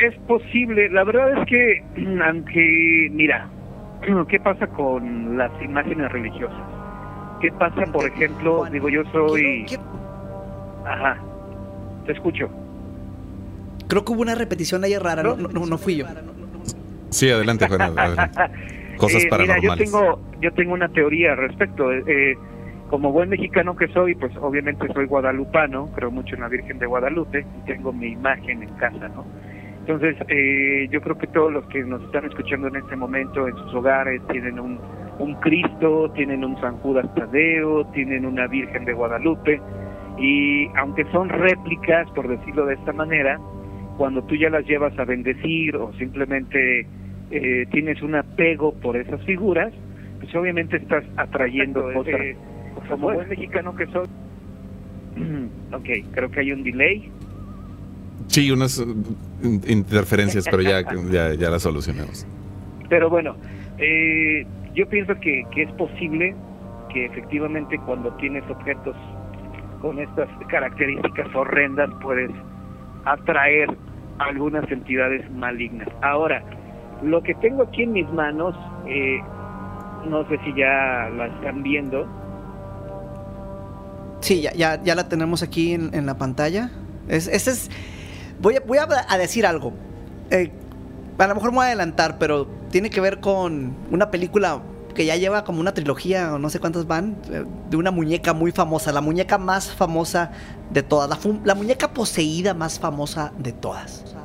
[0.00, 1.82] Es posible, la verdad es que,
[2.24, 3.48] aunque, mira,
[4.28, 6.58] ¿qué pasa con las imágenes religiosas?
[7.40, 9.64] ¿Qué pasa, por ejemplo, Juan, digo, yo soy...
[9.68, 11.18] Quiero- quiero- Ajá,
[12.06, 12.48] te escucho.
[13.88, 16.06] creo que hubo una repetición ahí rara, no, no- no- no fui yo.
[17.10, 17.82] Sí, adelante, Juan.
[17.82, 18.40] adelante.
[18.96, 19.90] Cosas Eh, mira, yo paranormales.
[19.92, 21.92] tengo, yo tengo una teoría al respecto.
[21.92, 22.34] eh, eh,
[22.88, 26.86] como buen mexicano que soy, pues obviamente soy guadalupano, creo mucho en la Virgen de
[26.86, 29.26] Guadalupe y tengo mi imagen en casa, ¿no?
[29.86, 33.54] Entonces, eh, yo creo que todos los que nos están escuchando en este momento en
[33.54, 34.80] sus hogares tienen un,
[35.20, 39.60] un Cristo, tienen un San Judas Tadeo, tienen una Virgen de Guadalupe
[40.18, 43.38] y aunque son réplicas, por decirlo de esta manera,
[43.96, 46.84] cuando tú ya las llevas a bendecir o simplemente
[47.30, 49.72] eh, tienes un apego por esas figuras,
[50.18, 52.14] pues obviamente estás atrayendo cosas.
[52.14, 52.36] Eh,
[52.88, 54.06] como buen mexicano que soy.
[55.72, 57.08] ok, creo que hay un delay.
[58.28, 58.82] Sí, unas uh,
[59.42, 62.26] in- interferencias, pero ya, ya, ya las solucionamos.
[62.88, 63.36] Pero bueno,
[63.78, 66.34] eh, yo pienso que, que es posible
[66.92, 68.96] que efectivamente cuando tienes objetos
[69.80, 72.30] con estas características horrendas puedes
[73.04, 73.68] atraer
[74.18, 75.88] algunas entidades malignas.
[76.02, 76.42] Ahora,
[77.02, 78.54] lo que tengo aquí en mis manos,
[78.86, 79.18] eh,
[80.08, 82.06] no sé si ya la están viendo,
[84.20, 86.70] Sí, ya, ya, ya la tenemos aquí en, en la pantalla.
[87.08, 87.70] Es, ese es.
[88.40, 89.72] Voy a, voy a, decir algo.
[90.30, 90.50] Eh,
[91.18, 94.60] a lo mejor me voy a adelantar, pero tiene que ver con una película
[94.94, 98.32] que ya lleva como una trilogía, o no sé cuántas van, eh, de una muñeca
[98.32, 100.32] muy famosa, la muñeca más famosa
[100.70, 104.16] de todas, la, la muñeca poseída más famosa de todas.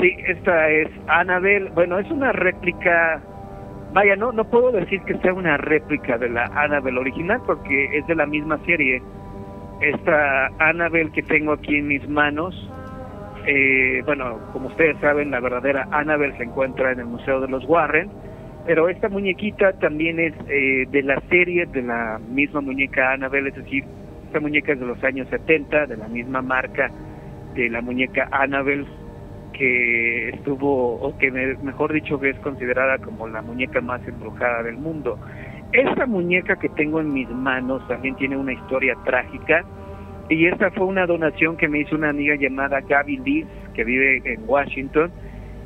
[0.00, 1.70] Sí, esta es Annabelle.
[1.70, 3.22] Bueno, es una réplica.
[3.92, 8.06] Vaya, no, no puedo decir que sea una réplica de la Annabelle original porque es
[8.06, 9.02] de la misma serie.
[9.80, 12.54] Esta Annabelle que tengo aquí en mis manos,
[13.46, 17.64] eh, bueno, como ustedes saben, la verdadera Annabelle se encuentra en el Museo de los
[17.66, 18.08] Warren,
[18.64, 23.56] pero esta muñequita también es eh, de la serie de la misma muñeca Annabelle, es
[23.56, 23.84] decir,
[24.26, 26.88] esta muñeca es de los años 70, de la misma marca
[27.54, 28.86] de la muñeca Annabelle
[29.52, 34.62] que estuvo, o que me- mejor dicho que es considerada como la muñeca más embrujada
[34.62, 35.18] del mundo.
[35.72, 39.64] Esta muñeca que tengo en mis manos también tiene una historia trágica
[40.28, 44.22] y esta fue una donación que me hizo una amiga llamada Gaby Liz que vive
[44.24, 45.10] en Washington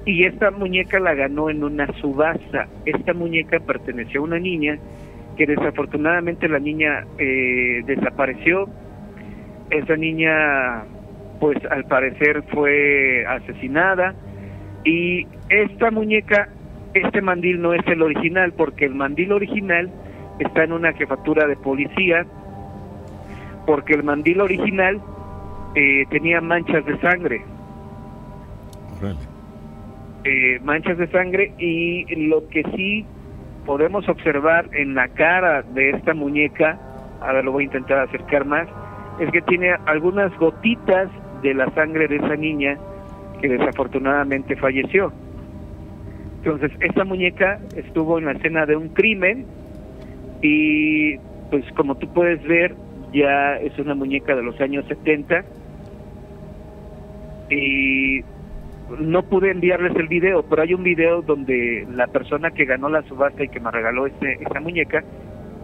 [0.05, 2.69] y esta muñeca la ganó en una subasta.
[2.85, 4.79] Esta muñeca perteneció a una niña
[5.37, 8.69] que desafortunadamente la niña eh, desapareció.
[9.71, 10.85] Esa niña
[11.41, 14.15] pues al parecer fue asesinada
[14.85, 16.49] y esta muñeca,
[16.99, 19.91] este mandil no es el original porque el mandil original
[20.39, 22.27] está en una jefatura de policía
[23.67, 25.01] porque el mandil original
[25.75, 27.43] eh, tenía manchas de sangre,
[30.25, 33.05] eh, manchas de sangre y lo que sí
[33.67, 36.79] podemos observar en la cara de esta muñeca,
[37.21, 38.69] ahora lo voy a intentar acercar más,
[39.19, 41.11] es que tiene algunas gotitas
[41.43, 42.79] de la sangre de esa niña
[43.41, 45.13] que desafortunadamente falleció.
[46.47, 49.47] Entonces, esta muñeca estuvo en la escena de un crimen
[50.43, 51.19] y
[51.51, 52.73] pues como tú puedes ver,
[53.13, 55.45] ya es una muñeca de los años 70
[57.51, 58.21] y
[59.01, 63.03] no pude enviarles el video, pero hay un video donde la persona que ganó la
[63.03, 65.03] subasta y que me regaló este, esta muñeca,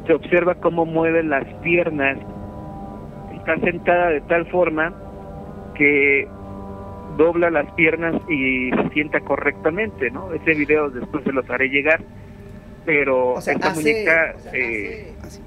[0.08, 2.18] se observa cómo mueve las piernas,
[3.36, 4.92] está sentada de tal forma
[5.76, 6.26] que
[7.16, 10.32] dobla las piernas y se sienta correctamente, ¿no?
[10.32, 12.00] Ese video después se los haré llegar,
[12.84, 15.42] pero O sea, esta hace- muñeca, o sea, eh, hace-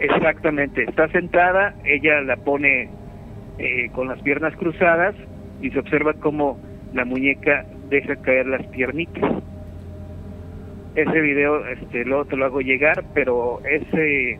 [0.00, 2.88] exactamente, está sentada, ella la pone
[3.58, 5.14] eh, con las piernas cruzadas
[5.60, 6.58] y se observa cómo
[6.94, 9.30] la muñeca deja caer las piernitas.
[10.94, 14.38] Ese video, este, luego te lo hago llegar, pero ese,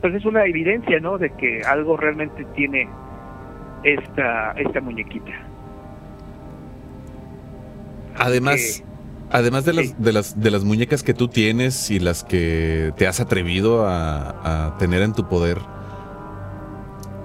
[0.00, 1.16] pues es una evidencia, ¿no?
[1.18, 2.88] De que algo realmente tiene
[3.82, 5.32] esta, esta muñequita.
[8.18, 8.84] Además,
[9.30, 13.06] además de las, de las de las muñecas que tú tienes y las que te
[13.06, 15.58] has atrevido a, a tener en tu poder,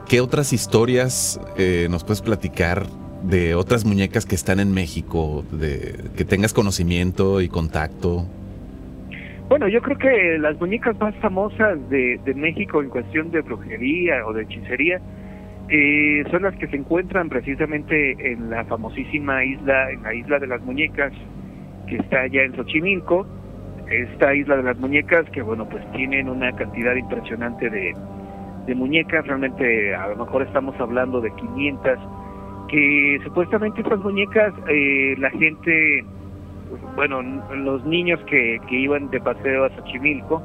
[0.08, 2.86] ¿qué otras historias eh, nos puedes platicar
[3.24, 8.26] de otras muñecas que están en México, de que tengas conocimiento y contacto?
[9.48, 14.26] Bueno, yo creo que las muñecas más famosas de, de México en cuestión de brujería
[14.26, 15.02] o de hechicería
[15.72, 20.48] eh, son las que se encuentran precisamente en la famosísima isla, en la isla de
[20.48, 21.14] las muñecas,
[21.88, 23.26] que está allá en Xochimilco.
[23.90, 27.94] Esta isla de las muñecas, que bueno, pues tienen una cantidad impresionante de,
[28.68, 32.00] de muñecas, realmente a lo mejor estamos hablando de 500,
[32.70, 36.06] que supuestamente estas muñecas eh, la gente
[36.96, 40.42] bueno, n- los niños que, que iban de paseo a Xochimilco,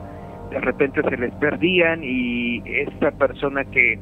[0.51, 3.99] de repente se les perdían y esta persona que,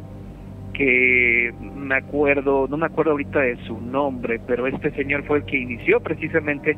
[0.74, 5.44] que me acuerdo, no me acuerdo ahorita de su nombre, pero este señor fue el
[5.44, 6.76] que inició precisamente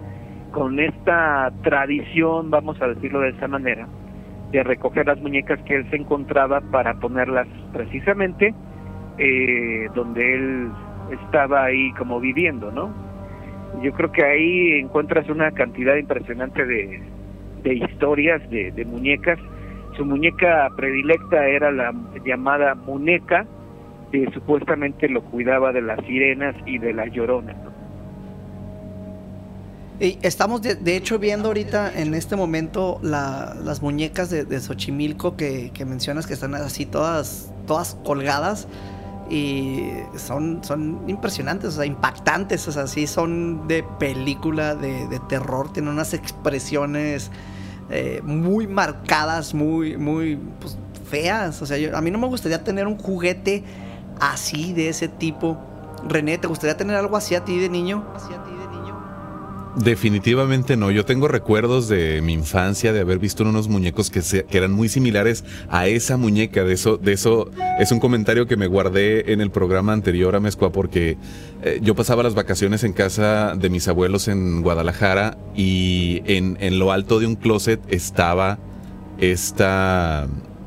[0.52, 3.88] con esta tradición, vamos a decirlo de esa manera,
[4.52, 8.54] de recoger las muñecas que él se encontraba para ponerlas precisamente
[9.18, 10.70] eh, donde él
[11.24, 12.90] estaba ahí como viviendo, ¿no?
[13.82, 17.02] Yo creo que ahí encuentras una cantidad impresionante de,
[17.62, 19.38] de historias de, de muñecas.
[19.96, 21.92] Su muñeca predilecta era la
[22.24, 23.46] llamada muñeca,
[24.12, 27.52] que supuestamente lo cuidaba de las sirenas y de la llorona.
[27.52, 27.76] ¿no?
[29.98, 35.72] Y estamos de, hecho viendo ahorita en este momento la- las muñecas de, Xochimilco que,
[35.86, 38.68] mencionas que están así todas, todas colgadas
[39.30, 45.18] y son, son impresionantes, o sea, impactantes, o sea, sí son de película, de, de
[45.28, 47.30] terror, tienen unas expresiones
[47.90, 50.76] eh, muy marcadas, muy, muy pues,
[51.08, 53.64] feas, o sea, yo- a mí no me gustaría tener un juguete
[54.20, 55.58] así, de ese tipo.
[56.08, 58.04] René, ¿te gustaría tener algo así a ti de niño?
[59.76, 60.90] Definitivamente no.
[60.90, 64.88] Yo tengo recuerdos de mi infancia de haber visto unos muñecos que, que eran muy
[64.88, 66.64] similares a esa muñeca.
[66.64, 70.40] De eso, de eso es un comentario que me guardé en el programa anterior a
[70.40, 71.18] Mezcua porque
[71.62, 76.90] eh, yo pasaba las vacaciones en casa de mis abuelos en Guadalajara y en lo
[76.90, 78.58] alto de un closet estaba
[79.18, 80.26] esta,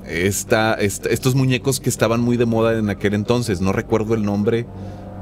[0.09, 3.61] esta, estos muñecos que estaban muy de moda en aquel entonces.
[3.61, 4.65] No recuerdo el nombre.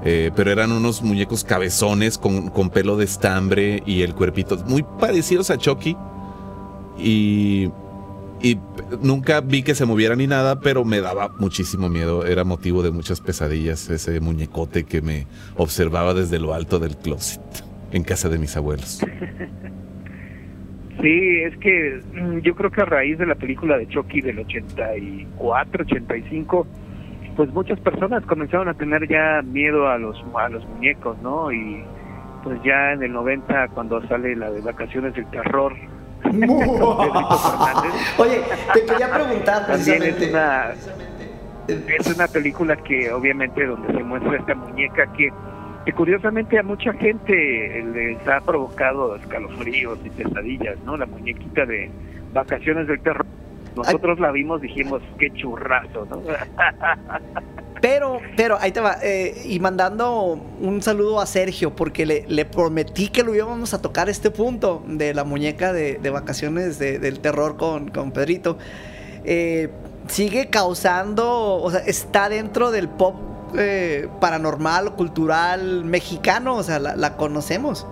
[0.05, 5.49] Eh, pero eran unos muñecos cabezones con, pelo de estambre y el cuerpito muy parecidos
[5.49, 5.97] a Chucky.
[6.97, 7.69] Y,
[8.41, 8.57] y
[9.01, 12.25] nunca vi que se moviera ni nada, pero me daba muchísimo miedo.
[12.25, 15.27] Era motivo de muchas pesadillas ese muñecote que me
[15.57, 17.41] observaba desde lo alto del closet
[17.91, 18.99] en casa de mis abuelos.
[21.01, 24.39] Sí, es que mm, yo creo que a raíz de la película de Chucky del
[24.39, 26.67] 84, 85,
[27.35, 31.51] pues muchas personas comenzaron a tener ya miedo a los a los muñecos, ¿no?
[31.51, 31.83] Y
[32.43, 35.73] pues ya en el 90 cuando sale la de Vacaciones del Terror
[38.17, 38.41] Oye,
[38.73, 40.29] te quería preguntar también es precisamente.
[40.29, 40.73] una
[41.67, 45.29] es una película que obviamente donde se muestra esta muñeca que,
[45.87, 50.97] que curiosamente a mucha gente les ha provocado escalofríos y pesadillas, ¿no?
[50.97, 51.89] La muñequita de
[52.33, 53.25] Vacaciones del Terror.
[53.73, 56.21] Nosotros la vimos, dijimos, qué churrazo, ¿no?
[57.81, 58.97] Pero, pero ahí te va.
[59.03, 63.81] eh, y mandando un saludo a Sergio, porque le, le prometí que lo íbamos a
[63.81, 68.57] tocar este punto de la muñeca de, de vacaciones de- del terror con, con Pedrito.
[69.23, 69.69] Eh,
[70.07, 73.15] sigue causando, o sea, está dentro del pop
[73.57, 77.87] eh, paranormal, cultural mexicano, o sea, la, conocemos.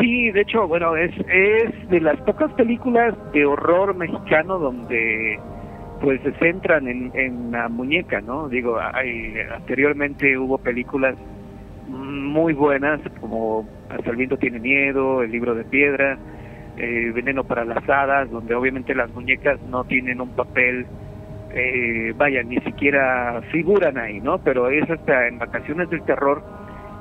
[0.00, 5.38] Sí, de hecho, bueno, es, es de las pocas películas de horror mexicano donde
[6.00, 8.48] pues se centran en, en la muñeca, ¿no?
[8.48, 11.16] Digo, hay, anteriormente hubo películas
[11.90, 16.18] muy buenas como Hasta el viento tiene miedo, El libro de piedra,
[16.76, 20.86] eh, Veneno para las hadas, donde obviamente las muñecas no tienen un papel,
[21.52, 24.38] eh, vaya, ni siquiera figuran ahí, ¿no?
[24.38, 26.42] Pero es hasta en Vacaciones del Terror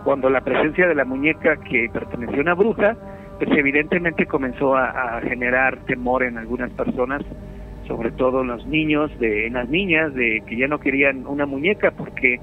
[0.04, 2.95] cuando la presencia de la muñeca que perteneció a una bruja,
[3.38, 7.22] pues evidentemente comenzó a, generar temor en algunas personas,
[7.88, 11.45] sobre todo en los niños, de, en las niñas, de que ya no querían una
[11.45, 12.39] muñeca porque,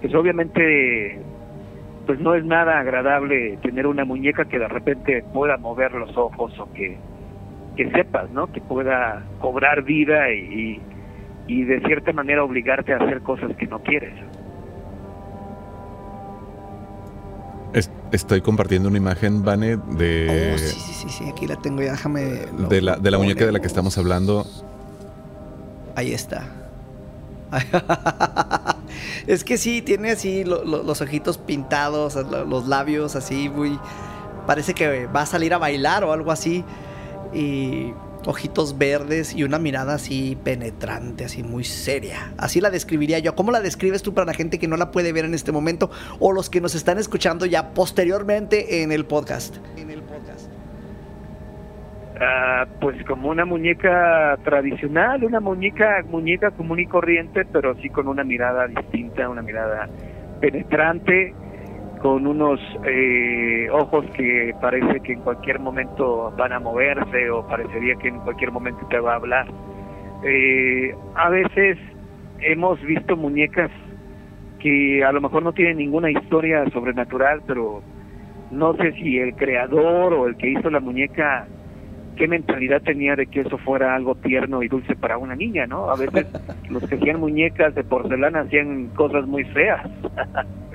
[0.00, 1.18] pues obviamente,
[2.06, 6.58] pues no es nada agradable tener una muñeca que de repente pueda mover los ojos
[6.58, 6.96] o que,
[7.76, 8.52] que sepas, ¿no?
[8.52, 10.80] Que pueda cobrar vida y
[11.48, 14.14] de cierta manera obligarte a hacer cosas que no quieres.
[17.72, 21.82] Es- estoy compartiendo una imagen, Vane, de, oh, sí, sí, sí, sí, aquí la tengo
[21.82, 22.46] ya, déjame.
[22.58, 24.44] lo- de, la, de la muñeca de la que estamos hablando.
[25.94, 26.44] Ahí está.
[29.26, 33.78] es que sí, tiene así lo- lo- los ojitos pintados, lo- los labios así, muy.
[34.46, 36.64] Parece que va a salir a bailar o algo así.
[37.32, 37.92] Y
[38.26, 42.32] ojitos verdes y una mirada así penetrante, así muy seria.
[42.38, 43.34] Así la describiría yo.
[43.34, 45.90] ¿Cómo la describes tú para la gente que no la puede ver en este momento
[46.18, 49.56] o los que nos están escuchando ya posteriormente en el podcast?
[49.76, 50.50] En el podcast.
[52.22, 58.08] Ah, pues como una muñeca tradicional, una muñeca muñeca común y corriente, pero sí con
[58.08, 59.88] una mirada distinta, una mirada
[60.38, 61.34] penetrante,
[62.00, 67.94] con unos eh, ojos que parece que en cualquier momento van a moverse o parecería
[67.96, 69.46] que en cualquier momento te va a hablar.
[70.24, 71.78] Eh, a veces
[72.40, 73.70] hemos visto muñecas
[74.60, 77.82] que a lo mejor no tienen ninguna historia sobrenatural, pero
[78.50, 81.46] no sé si el creador o el que hizo la muñeca
[82.16, 85.90] qué mentalidad tenía de que eso fuera algo tierno y dulce para una niña, ¿no?
[85.90, 86.26] A veces
[86.70, 89.82] los que hacían muñecas de porcelana hacían cosas muy feas.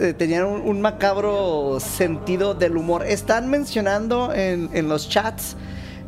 [0.00, 3.04] eh, tenían un, un macabro sentido del humor.
[3.06, 5.56] Están mencionando en, en los chats,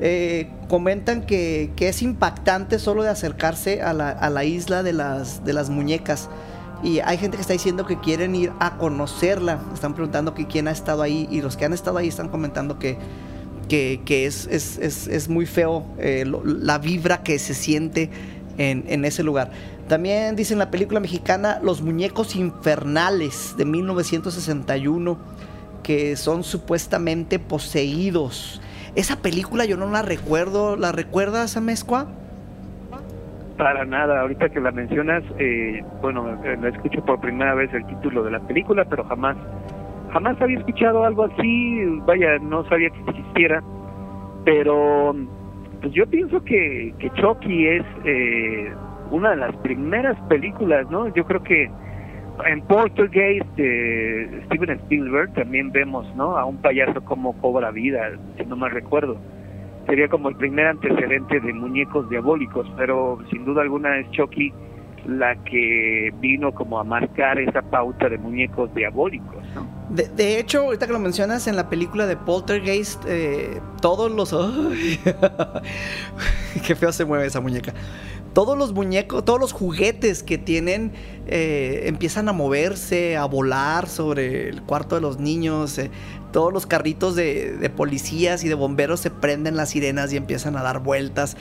[0.00, 4.92] eh, comentan que, que es impactante solo de acercarse a la, a la isla de
[4.92, 6.28] las, de las muñecas.
[6.82, 9.60] Y hay gente que está diciendo que quieren ir a conocerla.
[9.74, 11.26] Están preguntando que quién ha estado ahí.
[11.30, 12.98] Y los que han estado ahí están comentando que,
[13.68, 18.10] que, que es, es, es, es, muy feo eh, lo, la vibra que se siente
[18.58, 19.50] en, en, ese lugar.
[19.89, 25.16] También dicen la película mexicana Los Muñecos Infernales de 1961,
[25.82, 28.61] que son supuestamente poseídos.
[28.97, 30.76] Esa película yo no la recuerdo.
[30.76, 32.07] ¿La recuerdas, Amezcua?
[33.57, 37.86] Para nada, ahorita que la mencionas, eh, bueno, eh, la escucho por primera vez el
[37.86, 39.36] título de la película, pero jamás,
[40.12, 43.62] jamás había escuchado algo así, vaya, no sabía que existiera,
[44.45, 45.16] pero
[45.80, 48.72] pues yo pienso que, que Chucky es eh,
[49.11, 51.09] una de las primeras películas, ¿no?
[51.14, 51.70] Yo creo que
[52.46, 56.36] en Poltergeist de Steven Spielberg también vemos, ¿no?
[56.36, 59.18] A un payaso como cobra vida, si no me recuerdo
[59.88, 64.52] sería como el primer antecedente de muñecos diabólicos, pero sin duda alguna es Chucky
[65.06, 69.42] la que vino como a marcar esa pauta de muñecos diabólicos.
[69.54, 69.66] ¿no?
[69.88, 74.32] De, de, hecho, ahorita que lo mencionas en la película de Poltergeist, eh, todos los...
[76.66, 77.72] ¡Qué feo se mueve esa muñeca!
[78.39, 80.93] Todos los muñecos, todos los juguetes que tienen
[81.26, 85.76] eh, empiezan a moverse, a volar sobre el cuarto de los niños.
[85.76, 85.91] Eh,
[86.30, 90.57] todos los carritos de, de, policías y de bomberos se prenden las sirenas y empiezan
[90.57, 91.36] a dar vueltas.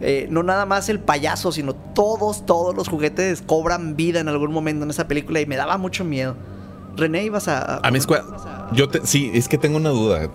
[0.00, 4.52] Eh, no nada más el payaso, sino todos, todos los juguetes cobran vida en algún
[4.52, 6.34] momento en esa película y me daba mucho miedo.
[6.96, 7.76] René, ibas a...
[7.76, 8.24] A, a mi escuela...
[8.72, 10.28] Yo te, sí, es que tengo una duda,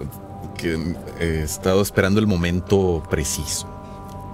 [0.57, 3.74] que he estado esperando el momento preciso.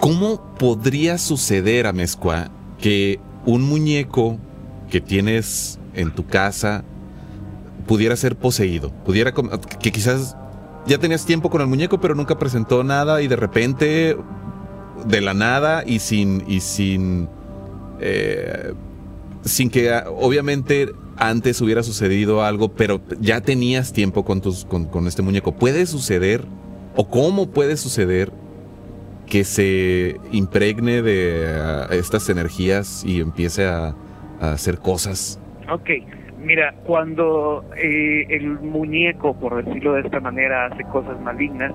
[0.02, 2.50] ¿Cómo podría suceder, a Mezcua,
[2.80, 4.40] que un muñeco
[4.90, 6.84] que tienes en tu casa
[7.86, 8.92] pudiera ser poseído?
[9.06, 10.36] Pudiera que quizás
[10.88, 14.18] ya tenías tiempo con el muñeco, pero nunca presentó nada y de repente,
[15.06, 17.30] de la nada y sin y sin
[18.00, 18.74] eh,
[19.46, 25.06] sin que obviamente antes hubiera sucedido algo, pero ya tenías tiempo con tus con, con
[25.06, 25.52] este muñeco.
[25.52, 26.44] ¿Puede suceder
[26.96, 28.32] o cómo puede suceder
[29.32, 31.46] que se impregne de
[31.90, 33.96] uh, estas energías y empiece a,
[34.42, 35.42] a, hacer cosas?
[35.72, 35.90] Ok,
[36.38, 41.72] mira, cuando eh, el muñeco, por decirlo de esta manera, hace cosas malignas,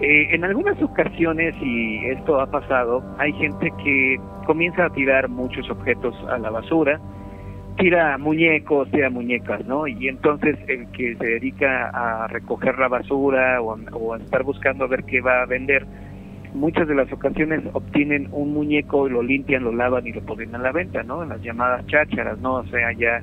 [0.00, 5.68] eh, en algunas ocasiones, y esto ha pasado, hay gente que comienza a tirar muchos
[5.70, 7.00] objetos a la basura,
[7.78, 9.88] tira muñecos, tira muñecas, ¿no?
[9.88, 14.84] Y entonces el que se dedica a recoger la basura o, o a estar buscando
[14.84, 15.84] a ver qué va a vender,
[16.54, 20.54] muchas de las ocasiones obtienen un muñeco y lo limpian, lo lavan y lo ponen
[20.54, 21.22] a la venta, ¿no?
[21.22, 22.54] En las llamadas chácharas, ¿no?
[22.56, 23.22] O sea, ya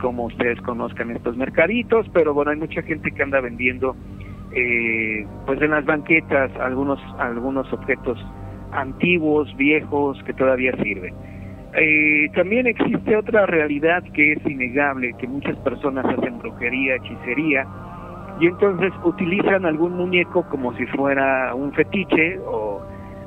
[0.00, 3.94] como ustedes conozcan estos mercaditos, pero bueno, hay mucha gente que anda vendiendo,
[4.54, 8.18] eh, pues en las banquetas, algunos, algunos objetos
[8.72, 11.14] antiguos, viejos, que todavía sirven.
[11.74, 17.66] Eh, también existe otra realidad que es innegable, que muchas personas hacen brujería, hechicería,
[18.40, 22.80] y entonces utilizan algún muñeco como si fuera un fetiche o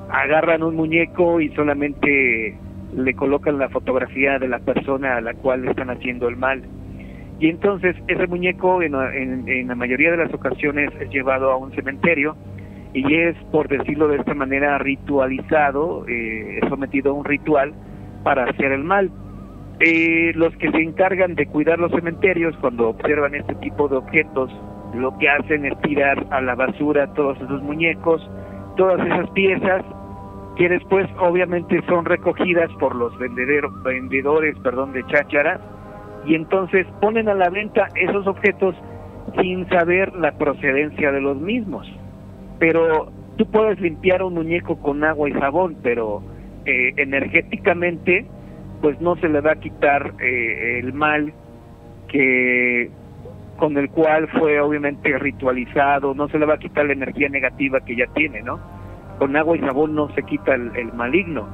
[0.10, 2.58] agarran un muñeco y solamente
[2.96, 6.64] le colocan la fotografía de la persona a la cual están haciendo el mal.
[7.40, 12.36] Y entonces ese muñeco en, la mayoría de las ocasiones es llevado a un cementerio
[12.94, 17.74] y es, por decirlo de esta manera, ritualizado, eh, sometido a un ritual
[18.24, 19.12] para hacer el mal.
[19.80, 24.52] Eh, los que se encargan de cuidar los cementerios cuando observan este tipo de objetos
[24.94, 28.22] lo que hacen es tirar a la basura todos esos muñecos,
[28.76, 29.84] todas esas piezas
[30.56, 35.60] que después obviamente son recogidas por los vendedores perdón, de chácharas
[36.26, 38.76] y entonces ponen a la venta esos objetos
[39.42, 41.88] sin saber la procedencia de los mismos.
[42.60, 46.22] Pero tú puedes limpiar un muñeco con agua y jabón, pero
[46.66, 48.26] eh, energéticamente
[48.82, 51.34] pues no se le va a quitar eh, el mal
[52.10, 52.92] que
[53.64, 57.80] con el cual fue obviamente ritualizado, no se le va a quitar la energía negativa
[57.80, 58.60] que ya tiene, ¿no?
[59.18, 61.48] Con agua y jabón no se quita el, el maligno.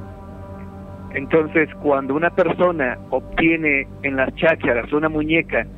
[1.14, 5.68] Entonces, cuando una persona obtiene en las chácharas una muñeca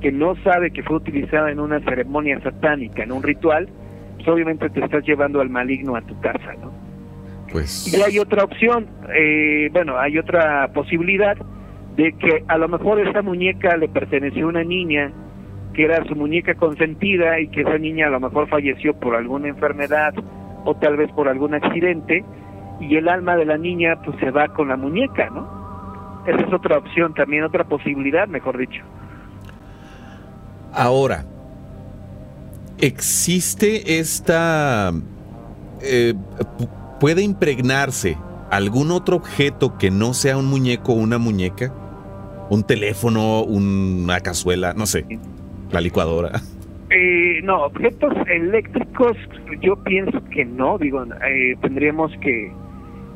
[0.00, 3.68] que no sabe que fue utilizada en una ceremonia satánica, en un ritual,
[4.16, 6.72] pues obviamente te estás llevando al maligno a tu casa, ¿no?
[7.52, 7.92] Pues...
[7.92, 11.36] Y hay otra opción, eh, bueno, hay otra posibilidad
[11.96, 15.12] de que a lo mejor esta muñeca le perteneció a una niña
[15.74, 19.48] que era su muñeca consentida y que esa niña a lo mejor falleció por alguna
[19.48, 20.14] enfermedad
[20.64, 22.24] o tal vez por algún accidente
[22.80, 25.62] y el alma de la niña pues se va con la muñeca, ¿no?
[26.26, 28.82] Esa es otra opción también, otra posibilidad, mejor dicho.
[30.72, 31.24] Ahora,
[32.78, 34.92] ¿existe esta...
[35.80, 36.14] Eh,
[37.00, 38.16] ¿Puede impregnarse
[38.50, 41.72] algún otro objeto que no sea un muñeco o una muñeca?
[42.52, 45.06] un teléfono, una cazuela, no sé,
[45.72, 46.40] la licuadora.
[46.90, 49.16] Eh, no, objetos eléctricos
[49.62, 52.52] yo pienso que no, digo, eh, tendríamos que,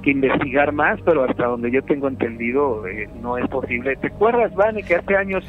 [0.02, 3.96] que investigar más, pero hasta donde yo tengo entendido eh, no es posible.
[3.96, 5.44] ¿Te acuerdas, Vane, que hace años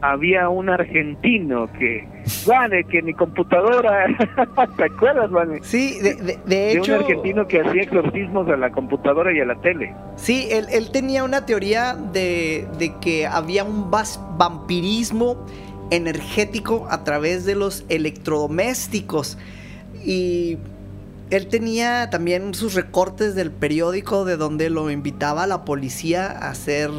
[0.00, 2.06] había un argentino que,
[2.46, 4.06] Vane, que mi computadora,
[4.76, 5.58] ¿te acuerdas, Vane?
[5.62, 6.94] Sí, de, de- de De hecho...
[6.94, 9.92] un argentino que hacía exorcismos a la computadora y a la tele.
[10.16, 15.44] Sí, él, él tenía una teoría de, de que había un vas- vampirismo
[15.90, 19.38] energético a través de los electrodomésticos.
[20.04, 20.58] Y
[21.30, 26.50] él tenía también sus recortes del periódico de donde lo invitaba a la policía a
[26.50, 26.90] hacer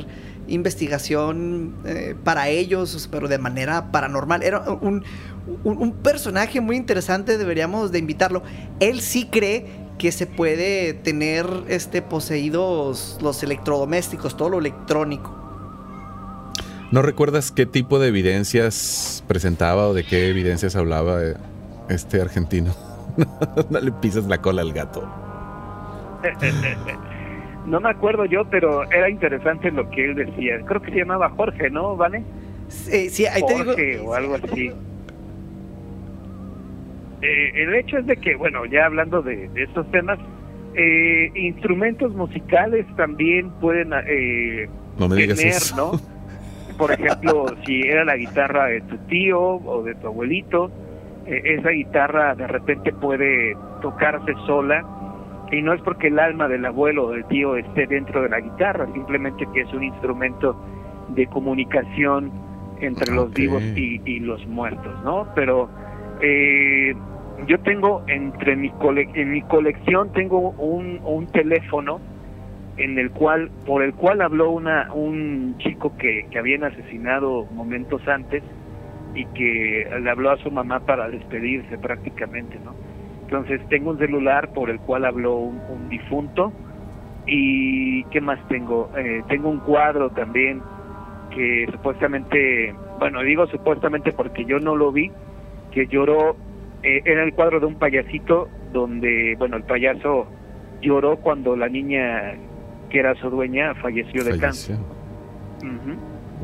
[0.50, 4.44] investigación eh, para ellos, pero de manera paranormal.
[4.44, 5.04] Era un,
[5.64, 8.44] un- personaje muy interesante, deberíamos de invitarlo.
[8.80, 9.66] Él sí cree
[9.98, 15.47] que se puede tener este poseídos los electrodomésticos, todo lo electrónico.
[16.92, 21.34] ¿No recuerdas qué tipo de evidencias presentaba o de qué evidencias hablaba eh,
[21.90, 22.74] este argentino?
[23.70, 25.08] no le pisas la cola al gato.
[27.68, 30.62] No me acuerdo yo, pero era interesante lo que él decía.
[30.66, 32.24] Creo que se llamaba Jorge, ¿no, Vane?
[32.70, 33.66] Sí, sí, ahí te digo.
[33.66, 34.72] Jorge o algo así.
[37.22, 40.18] Eh, el hecho es de que, bueno, ya hablando de, de estos temas,
[40.76, 45.76] eh, instrumentos musicales también pueden eh, No me digas tener, eso.
[45.76, 46.00] ¿no?
[46.78, 50.70] Por ejemplo, si era la guitarra de tu tío o de tu abuelito,
[51.26, 54.84] eh, esa guitarra de repente puede tocarse sola
[55.52, 58.40] y no es porque el alma del abuelo o del tío esté dentro de la
[58.42, 60.56] guitarra, simplemente que es un instrumento
[61.10, 62.32] de comunicación
[62.82, 65.28] entre los vivos y, y los muertos, ¿no?
[65.36, 65.70] Pero
[66.22, 66.94] eh,
[67.48, 72.00] yo tengo entre mi cole- en mi colección tengo un, un teléfono
[72.78, 78.08] en el cual por el cual habló una un chico que, que habían asesinado momentos
[78.08, 78.44] antes
[79.16, 82.76] y que le habló a su mamá para despedirse prácticamente, ¿no?
[83.24, 86.54] Entonces tengo un celular por el cual habló un, un difunto
[87.26, 90.62] y qué más tengo Eh, tengo un cuadro también
[91.36, 95.12] que supuestamente bueno digo supuestamente porque yo no lo vi
[95.72, 96.38] que lloró
[96.84, 100.28] eh, era el cuadro de un payasito donde bueno el payaso
[100.82, 102.34] lloró cuando la niña
[102.90, 104.78] que era su dueña falleció de cáncer.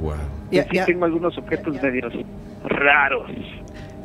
[0.01, 0.13] Wow.
[0.51, 2.13] Y Ya- sí ya- tengo algunos objetos medios
[2.65, 3.29] raros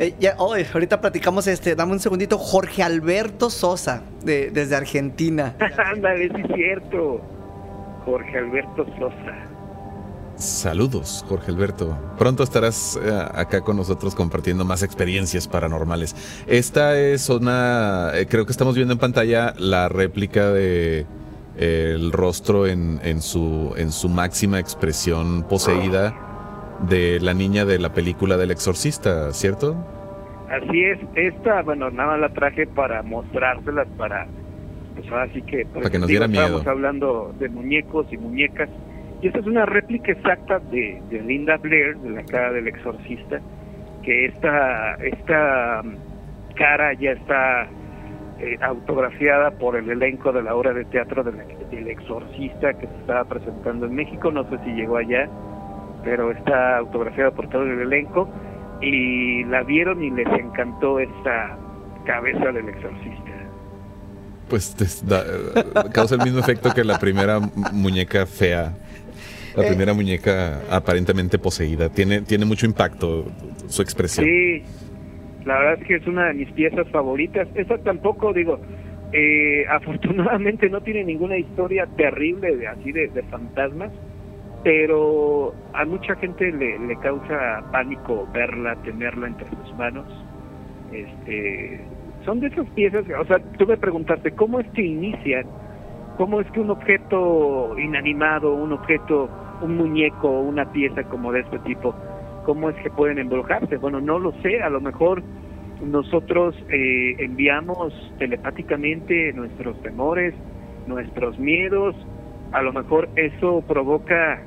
[0.01, 5.55] Eh, ya, oh, ahorita platicamos este, dame un segundito, Jorge Alberto Sosa, de- desde Argentina.
[5.93, 7.20] ándale sí es cierto
[8.05, 9.45] Jorge Alberto Sosa
[10.36, 11.99] Saludos, Jorge Alberto.
[12.16, 16.14] Pronto estarás eh, acá con nosotros compartiendo más experiencias paranormales.
[16.47, 21.07] Esta es una, eh, creo que estamos viendo en pantalla la réplica de eh,
[21.59, 26.15] el rostro en, en su en su máxima expresión poseída
[26.89, 29.77] de la niña de la película del exorcista, ¿cierto?
[30.49, 34.27] Así es, esta, bueno, nada más la traje para mostrárselas, para,
[34.95, 35.67] pues ahora sí que...
[35.67, 36.59] Para que nos diera miedo.
[36.59, 38.71] Estamos hablando de muñecos y muñecas,
[39.21, 43.41] y esta es una réplica exacta de, de Linda Blair, de la cara del exorcista,
[44.03, 47.69] que esta, esta mm, cara ya está
[48.41, 51.36] eh, autografiada por el elenco de la obra de teatro del,
[51.70, 55.28] del exorcista que se estaba presentando en México, no sé si llegó allá,
[56.05, 58.28] pero está autografiada por todo el elenco
[58.80, 61.57] y la vieron y les encantó esta
[62.07, 63.24] cabeza del exorcista.
[64.49, 68.72] Pues te da- causa el mismo efecto que la primera mu- muñeca fea.
[69.57, 69.68] La Eh.
[69.68, 71.89] primera muñeca aparentemente poseída.
[71.89, 73.24] Tiene, tiene mucho impacto
[73.66, 74.24] su expresión.
[74.24, 74.62] Sí,
[75.49, 77.49] la verdad es que es una de mis piezas favoritas.
[77.55, 78.61] Esa tampoco, digo,
[79.12, 83.90] eh, afortunadamente no tiene ninguna historia terrible de así de, fantasmas,
[84.62, 90.07] pero a mucha gente le, le causa pánico verla, tenerla entre sus manos.
[90.92, 91.80] Este,
[92.26, 95.46] son de esas piezas, o sea, tú me preguntaste, ¿cómo es que inician?
[96.18, 99.30] ¿Cómo es que un objeto inanimado, un objeto,
[99.62, 101.94] un muñeco, una pieza como de este tipo,
[102.49, 103.76] cómo es que pueden embrujarse?
[103.76, 105.22] Bueno, no lo sé, a lo mejor
[105.82, 110.32] nosotros eh, enviamos telepáticamente nuestros temores,
[110.86, 111.94] nuestros miedos,
[112.53, 114.40] a lo mejor eso provoca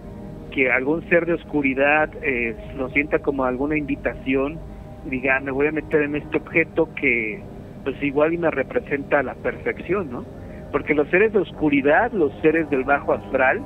[0.49, 4.59] que algún ser de oscuridad eh, lo sienta como alguna invitación
[5.05, 7.39] diga, "Ah, me voy a meter en este objeto que
[7.83, 10.25] pues igual y me representa a la perfección, ¿no?
[10.71, 13.61] Porque los seres de oscuridad, los seres del bajo astral,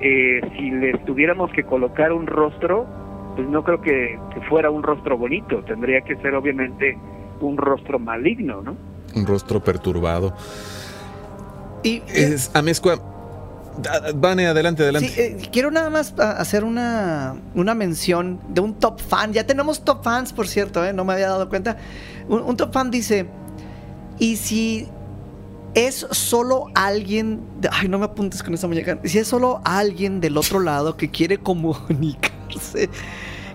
[0.00, 2.86] eh, si les tuviéramos que colocar un rostro,
[3.38, 6.98] pues no creo que, que fuera un rostro bonito, tendría que ser obviamente
[7.40, 8.74] un rostro maligno, ¿no?
[9.14, 10.34] Un rostro perturbado.
[11.84, 12.98] Y Es, Amezcua,
[14.16, 15.08] Vane, adelante, adelante.
[15.08, 19.32] Sí, eh, quiero nada más ah, hacer una, una mención de un top fan.
[19.32, 20.92] Ya tenemos top fans, por cierto, ¿eh?
[20.92, 21.76] no me había dado cuenta.
[22.28, 23.26] Un, un top fan dice,
[24.18, 24.88] ¿y si
[25.74, 27.40] es solo alguien...
[27.60, 28.98] de- ay, no me apuntes con esa muñeca.
[29.04, 32.90] Si es solo alguien del otro lado que quiere comunicarse,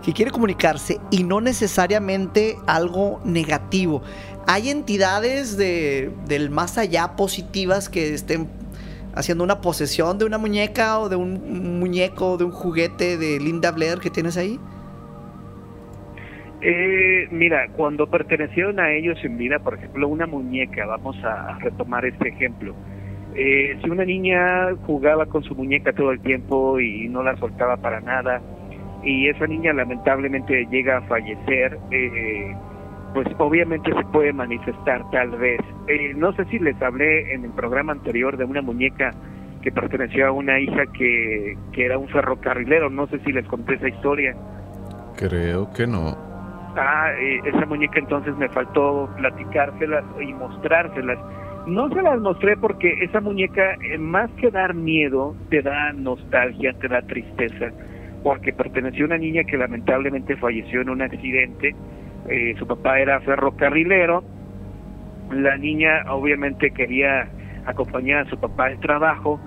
[0.04, 4.02] que quiere comunicarse y no necesariamente algo negativo.
[4.48, 8.48] Hay entidades de, del más allá positivas que estén
[9.16, 13.72] haciendo una posesión de una muñeca o de un muñeco, de un juguete de Linda
[13.72, 14.60] Blair que tienes ahí.
[16.62, 22.06] Eh, mira, cuando pertenecieron a ellos en vida, por ejemplo, una muñeca, vamos a retomar
[22.06, 22.74] este ejemplo.
[23.36, 27.78] Eh, si una niña jugaba con su muñeca todo el tiempo y no la soltaba
[27.78, 28.42] para nada,
[29.04, 32.56] y esa niña lamentablemente llega a fallecer, eh,
[33.14, 35.60] pues obviamente se puede manifestar tal vez.
[35.88, 39.12] Eh, no sé si les hablé en el programa anterior de una muñeca
[39.62, 43.76] que perteneció a una hija que, que era un ferrocarrilero, no sé si les conté
[43.76, 44.36] esa historia.
[45.16, 46.18] Creo que no.
[46.76, 51.20] Ah, eh, esa muñeca entonces me faltó platicárselas y mostrárselas.
[51.68, 56.74] No se las mostré porque esa muñeca, eh, más que dar miedo, te da nostalgia,
[56.74, 57.72] te da tristeza,
[58.24, 61.76] porque perteneció a una niña que lamentablemente falleció en un accidente.
[62.30, 64.24] Eh, su papá era ferrocarrilero.
[65.32, 67.28] La niña obviamente quería
[67.66, 69.40] acompañar a su papá al trabajo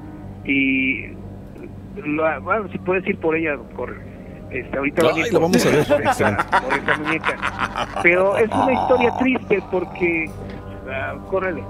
[0.44, 1.06] y
[2.04, 3.94] lo- bueno, si puedes ir por ella, por
[4.50, 5.84] este, ahorita a Ay, lo por- vamos a ver.
[5.88, 6.42] por esa- Excelente.
[6.62, 7.36] por esa muñeca.
[8.02, 10.30] Pero es una historia triste porque,
[10.90, 11.62] ah, córrele,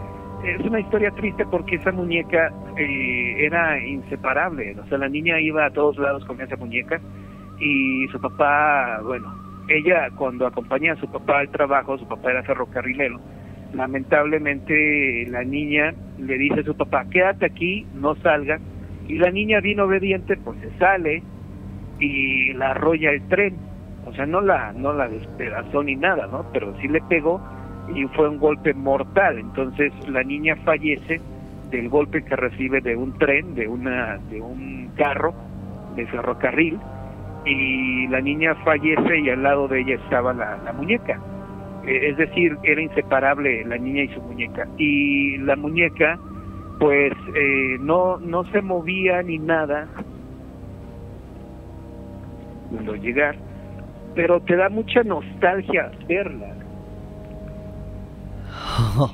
[0.44, 4.76] es una historia triste porque esa muñeca eh, era inseparable.
[4.80, 7.00] O sea, la niña iba a todos lados con esa muñeca
[7.58, 9.34] y su papá, bueno,
[9.68, 13.20] ella cuando acompaña a su papá al trabajo, su papá era ferrocarrilero,
[13.72, 18.58] lamentablemente la niña le dice a su papá, quédate aquí, no salga,
[19.08, 21.22] y la niña bien obediente pues se sale
[21.98, 23.56] y la arrolla el tren,
[24.04, 26.46] o sea, no la, no la despedazó ni nada, ¿no?
[26.52, 27.40] Pero sí le pegó
[27.94, 31.20] y fue un golpe mortal, entonces la niña fallece
[31.70, 35.34] del golpe que recibe de un tren, de una, de un carro
[35.94, 36.78] de ferrocarril,
[37.44, 41.20] y la niña fallece y al lado de ella estaba la, la muñeca.
[41.86, 44.66] Eh, es decir, era inseparable la niña y su muñeca.
[44.76, 46.18] Y la muñeca,
[46.80, 49.86] pues, eh, no, no se movía ni nada
[52.70, 53.36] cuando llegar,
[54.14, 56.52] pero te da mucha nostalgia verla.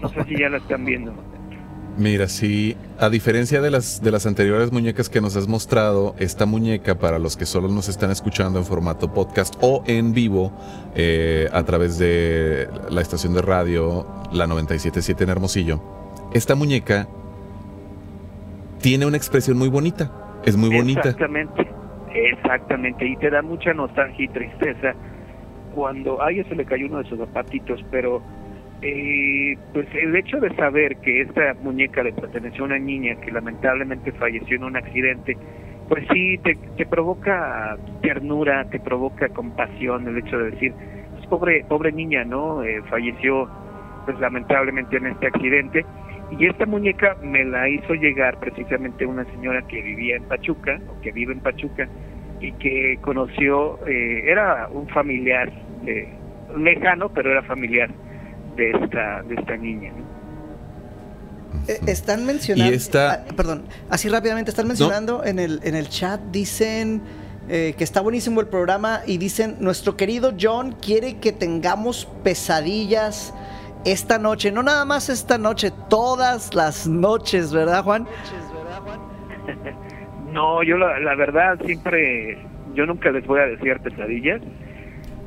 [0.03, 1.13] No sé si ya la están viendo.
[1.99, 6.47] Mira, sí, a diferencia de las, de las anteriores muñecas que nos has mostrado, esta
[6.47, 10.53] muñeca, para los que solo nos están escuchando en formato podcast o en vivo
[10.95, 15.83] eh, a través de la estación de radio, la 977 en Hermosillo,
[16.33, 17.09] esta muñeca
[18.81, 20.11] tiene una expresión muy bonita,
[20.47, 21.11] es muy bonita.
[21.11, 21.71] Exactamente,
[22.15, 24.95] exactamente, y te da mucha nostalgia y tristeza
[25.75, 28.23] cuando a ella se le cayó uno de sus zapatitos, pero
[28.83, 33.31] eh, pues el hecho de saber que esta muñeca le perteneció a una niña que
[33.31, 35.37] lamentablemente falleció en un accidente,
[35.89, 40.73] pues sí, te, te provoca ternura, te provoca compasión el hecho de decir,
[41.13, 42.65] pues pobre, pobre niña, ¿no?
[42.65, 43.49] Eh, falleció
[44.05, 45.87] pues lamentablemente en este accidente.
[46.39, 51.01] Y esta muñeca me la hizo llegar precisamente una señora que vivía en Pachuca, o
[51.03, 51.87] que vive en Pachuca,
[52.41, 55.53] y que conoció, eh, era un familiar
[55.87, 56.09] eh,
[56.57, 57.91] lejano, pero era familiar
[58.57, 59.93] de esta, de esta niña.
[59.93, 60.03] ¿no?
[61.69, 62.73] Eh, Están mencionando.
[62.73, 67.03] Y esta- ah, perdón, así rápidamente, están mencionando en, el, en el chat, dicen
[67.49, 73.35] eh, que está buenísimo el programa y dicen: Nuestro querido John quiere que tengamos pesadillas
[73.85, 74.51] esta noche.
[74.53, 78.07] No nada más esta noche, todas las noches, ¿verdad, Juan?
[80.33, 82.39] No, yo la, la verdad siempre,
[82.75, 84.41] yo nunca les voy a decir pesadillas,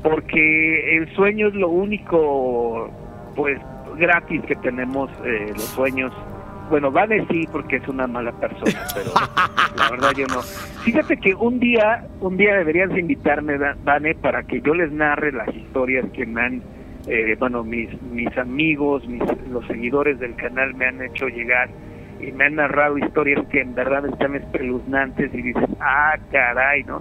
[0.02, 2.90] porque el sueño es lo único,
[3.36, 3.60] pues,
[3.96, 6.12] gratis que tenemos, eh, los sueños.
[6.68, 9.10] Bueno, vale sí, porque es una mala persona, pero
[9.76, 10.42] la verdad yo no.
[10.42, 15.30] Fíjate que un día, un día deberías de invitarme, Vane, para que yo les narre
[15.30, 16.62] las historias que me han,
[17.06, 21.68] eh, bueno, mis, mis amigos, mis, los seguidores del canal me han hecho llegar
[22.20, 27.00] y me han narrado historias que en verdad están espeluznantes y dices, ah, caray, ¿no?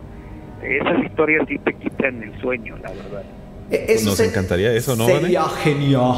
[0.61, 3.23] Esas historias sí te quitan el sueño, la verdad.
[3.71, 6.15] Eso Nos se- encantaría eso, ¿no, Sería genial.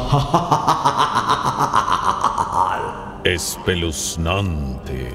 [3.23, 5.07] Espeluznante.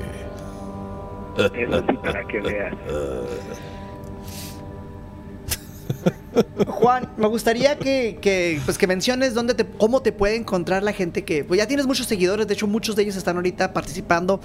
[1.37, 2.75] Eso sí, para que veas.
[6.67, 10.93] Juan, me gustaría que, que, pues que menciones dónde te, cómo te puede encontrar la
[10.93, 14.41] gente que, pues ya tienes muchos seguidores, de hecho muchos de ellos están ahorita participando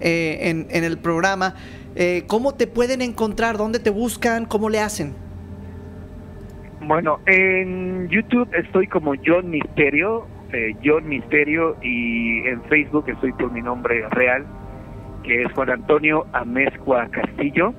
[0.00, 1.56] eh, en, en, el programa.
[1.96, 3.58] Eh, ¿Cómo te pueden encontrar?
[3.58, 4.46] ¿Dónde te buscan?
[4.46, 5.14] ¿Cómo le hacen?
[6.84, 13.52] Bueno, en YouTube estoy como John Misterio, eh, John Misterio, y en Facebook estoy por
[13.52, 14.44] mi nombre real,
[15.22, 17.72] que es Juan Antonio Amezcua Castillo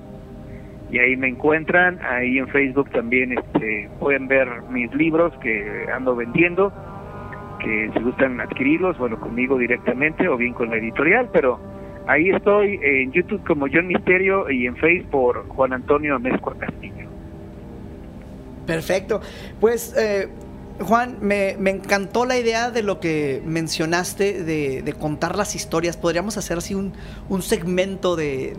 [0.94, 6.16] y ahí me encuentran, ahí en Facebook también este, pueden ver mis libros que ando
[6.16, 6.72] vendiendo,
[7.60, 11.60] que si gustan adquirirlos, bueno, conmigo directamente o bien con la editorial, pero
[12.06, 17.13] ahí estoy en YouTube como John Misterio y en Facebook Juan Antonio Amezcua Castillo.
[18.66, 19.22] Perfecto.
[19.60, 20.30] Pues eh,
[20.80, 25.98] Juan, me, encantó la idea de lo que mencionaste de, contar las historias.
[25.98, 26.94] Podríamos hacer así un,
[27.42, 28.56] segmento de,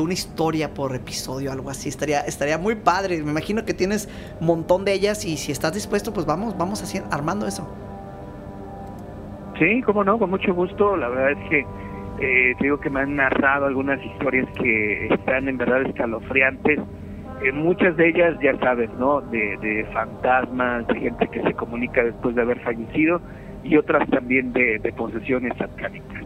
[0.00, 1.88] una historia por episodio, algo así.
[1.88, 3.22] Estaría, estaría muy padre.
[3.22, 4.08] Me imagino que tienes
[4.40, 7.68] un montón de ellas y si estás dispuesto, pues vamos, vamos así, armando eso.
[9.58, 10.96] Sí, cómo no, con mucho gusto.
[10.96, 11.58] La verdad es que
[12.20, 16.80] eh, te digo que me han narrado algunas historias que están en verdad escalofriantes
[17.42, 19.22] eh, muchas de ellas ya sabes, ¿no?
[19.22, 23.20] De, fantasmas, de gente que se comunica después de haber fallecido
[23.64, 26.24] y otras también de, posesiones satánicas.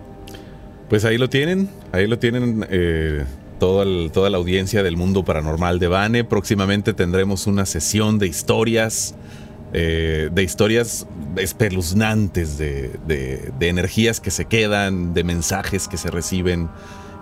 [0.89, 3.25] Pues ahí lo tienen, ahí lo tienen eh,
[3.59, 3.85] toda
[4.31, 6.25] la audiencia del mundo paranormal de Bane.
[6.25, 9.17] Próximamente tendremos una sesión de historias,
[9.73, 11.07] eh, de historias
[11.37, 16.69] espeluznantes, de, de, energías que se quedan, de mensajes que se reciben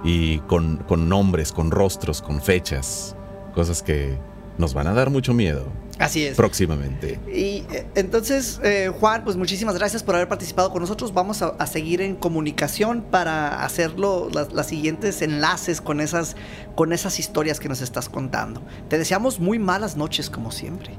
[0.02, 3.16] y con, con nombres, con rostros, con fechas
[3.54, 4.16] cosas que
[4.58, 5.66] nos van a dar mucho miedo.
[5.98, 6.36] Así es.
[6.36, 7.18] Próximamente.
[7.28, 11.14] Y eh, entonces, eh, Juan, pues muchísimas gracias por haber participado con nosotros.
[11.14, 16.36] Vamos a, seguir en comunicación para hacerlo, las, siguientes enlaces con esas,
[16.74, 18.62] con esas historias que nos estás contando.
[18.88, 20.92] Te deseamos muy malas noches, como siempre.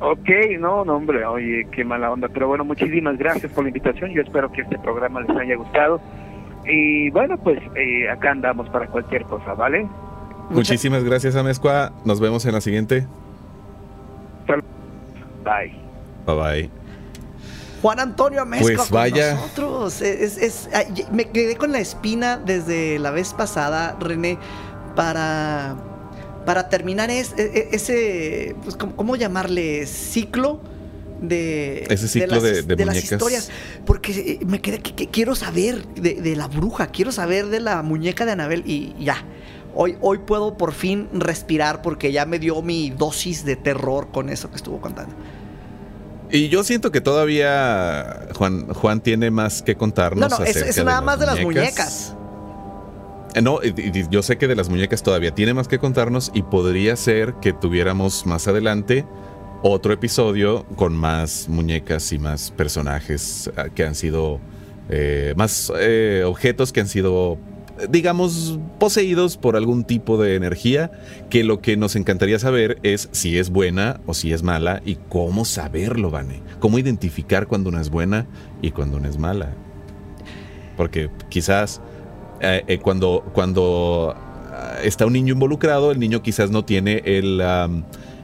[0.00, 0.28] Ok,
[0.58, 2.28] no, no, hombre, oye, qué mala onda.
[2.28, 4.12] Pero bueno, muchísimas gracias por la invitación.
[4.12, 6.00] Yo espero que este programa les haya gustado.
[6.66, 9.88] Y bueno, pues eh, acá andamos para cualquier cosa, ¿vale?
[10.50, 11.92] Muchísimas gracias, Amezcua.
[12.04, 13.06] Nos vemos en la siguiente.
[15.44, 15.74] Bye.
[16.26, 16.70] Bye bye.
[17.80, 19.34] Juan Antonio Amezcua pues vaya.
[19.34, 20.02] nosotros.
[21.12, 24.38] me quedé con la espina desde la vez pasada, René,
[24.96, 25.76] para,
[26.44, 29.86] para terminar e, e, ese, pues, ¿cómo, llamarle?
[29.86, 30.60] Ciclo
[31.20, 33.50] de, ese ciclo de, las, historias.
[33.86, 37.82] Porque eh, me quedé que, quiero saber de, de, la bruja, quiero saber de la
[37.82, 39.24] muñeca de Anabel y ya.
[39.80, 44.28] Hoy, hoy puedo por fin respirar porque ya me dio mi dosis de terror con
[44.28, 45.14] eso que estuvo contando.
[46.32, 50.30] Y yo siento que todavía Juan, Juan tiene más que contarnos.
[50.30, 52.16] No, no, es, nada más de las muñecas.
[53.34, 56.96] Eh, no, yo sé que de las muñecas todavía tiene más que contarnos y podría
[56.96, 59.06] ser que tuviéramos más adelante
[59.62, 64.40] otro episodio con más muñecas y más personajes ah, que han sido,
[64.88, 67.38] eh, más eh, objetos que han sido
[67.88, 70.90] digamos, poseídos por algún tipo de energía,
[71.30, 74.96] que lo que nos encantaría saber es si es buena o si es mala y
[75.08, 76.42] cómo saberlo, Vane.
[76.58, 78.26] Cómo identificar cuando una es buena
[78.62, 79.54] y cuando una es mala.
[80.76, 81.80] Porque quizás
[82.40, 87.40] eh, eh, cuando, cuando ah, está un niño involucrado, el niño quizás no tiene el...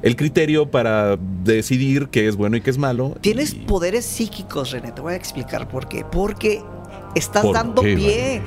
[0.02, 3.16] el criterio para decidir qué es bueno y qué es malo.
[3.22, 4.92] Tienes poderes psíquicos, René.
[4.92, 6.04] Te voy a explicar por qué.
[6.04, 6.62] Porque
[7.14, 8.42] estás dando pie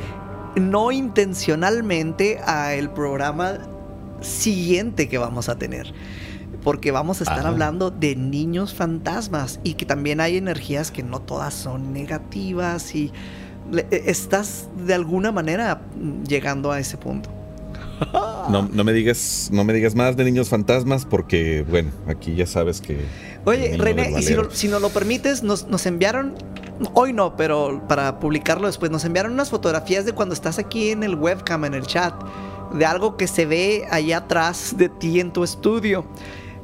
[0.60, 3.60] no intencionalmente a el programa
[4.22, 5.93] siguiente que vamos a tener.
[6.64, 11.22] Porque vamos a estar hablando de niños fantasmas y que también hay energías que no
[11.22, 13.12] todas son negativas y
[13.74, 15.82] e, estás de alguna manera
[16.28, 17.30] llegando a ese punto.
[18.47, 22.45] No, no, me digas, no me digas más de niños fantasmas porque, bueno, aquí ya
[22.45, 22.97] sabes que.
[23.43, 26.34] Oye, René, y si, si nos lo permites, nos, nos enviaron
[26.93, 31.03] hoy no, pero para publicarlo después, nos enviaron unas fotografías de cuando estás aquí en
[31.03, 32.13] el webcam, en el chat,
[32.73, 36.05] de algo que se ve allá atrás de ti en tu estudio.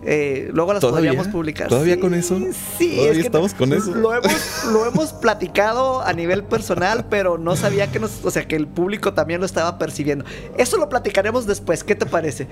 [0.06, 1.70] Eh, luego las podríamos publicar.
[1.70, 2.38] ¿Todavía con eso?
[2.78, 3.96] Sí, ¿Todavía estamos con eso.
[3.96, 8.46] Lo hemos, lo hemos platicado a nivel personal, pero no sabía que nos, o sea,
[8.48, 10.26] que el público también lo estaba percibiendo.
[10.58, 11.86] Eso lo platicaremos después.
[11.86, 12.48] ¿Qué te parece?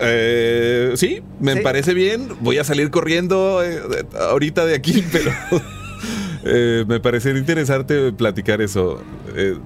[0.00, 2.28] Eh, sí, me parece bien.
[2.40, 5.30] Voy a salir corriendo eh, ahorita de aquí, pero
[6.44, 9.02] eh, me parecería interesante platicar eso.
[9.34, 9.58] Eh,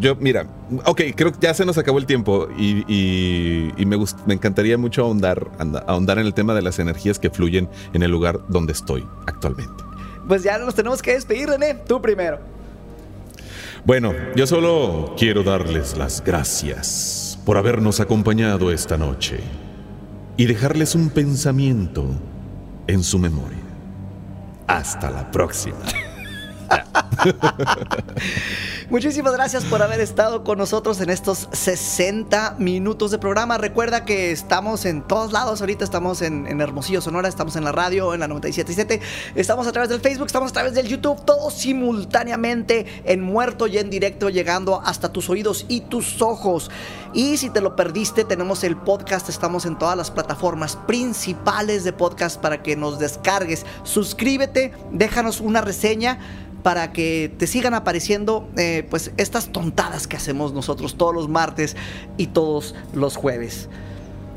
[0.00, 0.46] yo, mira,
[0.84, 3.96] ok, creo que ya se nos acabó el tiempo y, me,
[4.26, 5.48] me encantaría mucho ahondar,
[5.86, 9.84] ahondar en el tema de las energías que fluyen en el lugar donde estoy actualmente.
[10.26, 11.74] Pues ya nos tenemos que despedir, René.
[11.86, 12.38] Tú primero.
[13.84, 19.40] Bueno, yo solo quiero darles las gracias por habernos acompañado esta noche.
[20.38, 22.06] y dejarles un pensamiento
[22.86, 23.58] en su memoria.
[24.68, 25.78] Hasta la próxima.
[26.70, 27.02] yeah.
[28.90, 33.58] Muchísimas gracias por haber estado con nosotros en estos 60 minutos de programa.
[33.58, 35.60] Recuerda que estamos en todos lados.
[35.60, 39.00] Ahorita estamos en, Hermosillo, Sonora, estamos en la radio, en la 97.7.
[39.34, 43.78] Estamos a través del Facebook, estamos a través del YouTube, todo simultáneamente en muerto y
[43.78, 46.70] en directo, llegando hasta tus oídos y tus ojos.
[47.12, 49.28] Y si te lo perdiste, tenemos el podcast.
[49.28, 53.66] Estamos en todas las plataformas principales de podcast para que nos descargues.
[53.82, 56.18] Suscríbete, déjanos una reseña
[56.62, 56.97] para que
[57.38, 61.76] te sigan apareciendo eh, pues estas tontadas que hacemos nosotros todos los martes
[62.16, 63.68] y todos los jueves.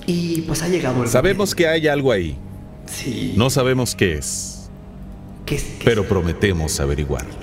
[0.05, 2.37] Y pues ha llegado el Sabemos que hay algo ahí.
[2.87, 3.33] Sí.
[3.37, 4.69] No sabemos qué es,
[5.45, 7.41] ¿Qué es- qué pero prometemos averiguarlo.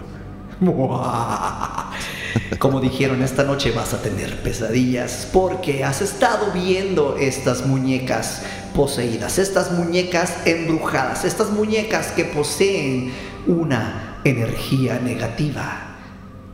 [2.58, 8.42] Como dijeron, esta noche vas a tener pesadillas porque has estado viendo estas muñecas
[8.74, 13.12] poseídas, estas muñecas embrujadas, estas muñecas que poseen
[13.46, 15.88] una energía negativa.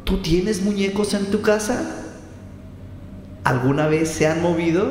[0.05, 2.05] ¿Tú tienes muñecos en tu casa?
[3.43, 4.87] ¿Alguna vez se han movido?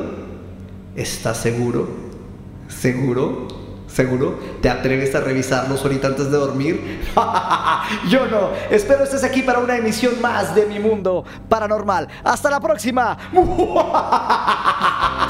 [0.96, 1.88] ¿Estás seguro?
[2.68, 3.48] ¿Seguro?
[3.86, 4.38] ¿Seguro?
[4.60, 7.00] ¿Te atreves a revisarlos ahorita antes de dormir?
[8.10, 8.50] Yo no.
[8.70, 12.08] Espero estés aquí para una emisión más de mi mundo paranormal.
[12.24, 13.16] Hasta la próxima.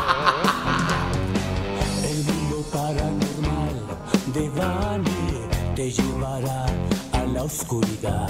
[7.45, 8.29] oscuridad.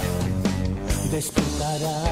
[1.09, 2.03] Despertará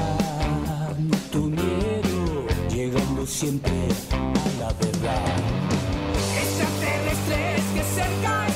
[1.30, 3.72] tu miedo, llegando siempre
[4.12, 5.36] a la verdad.
[6.42, 8.53] Extraterrestres que cerca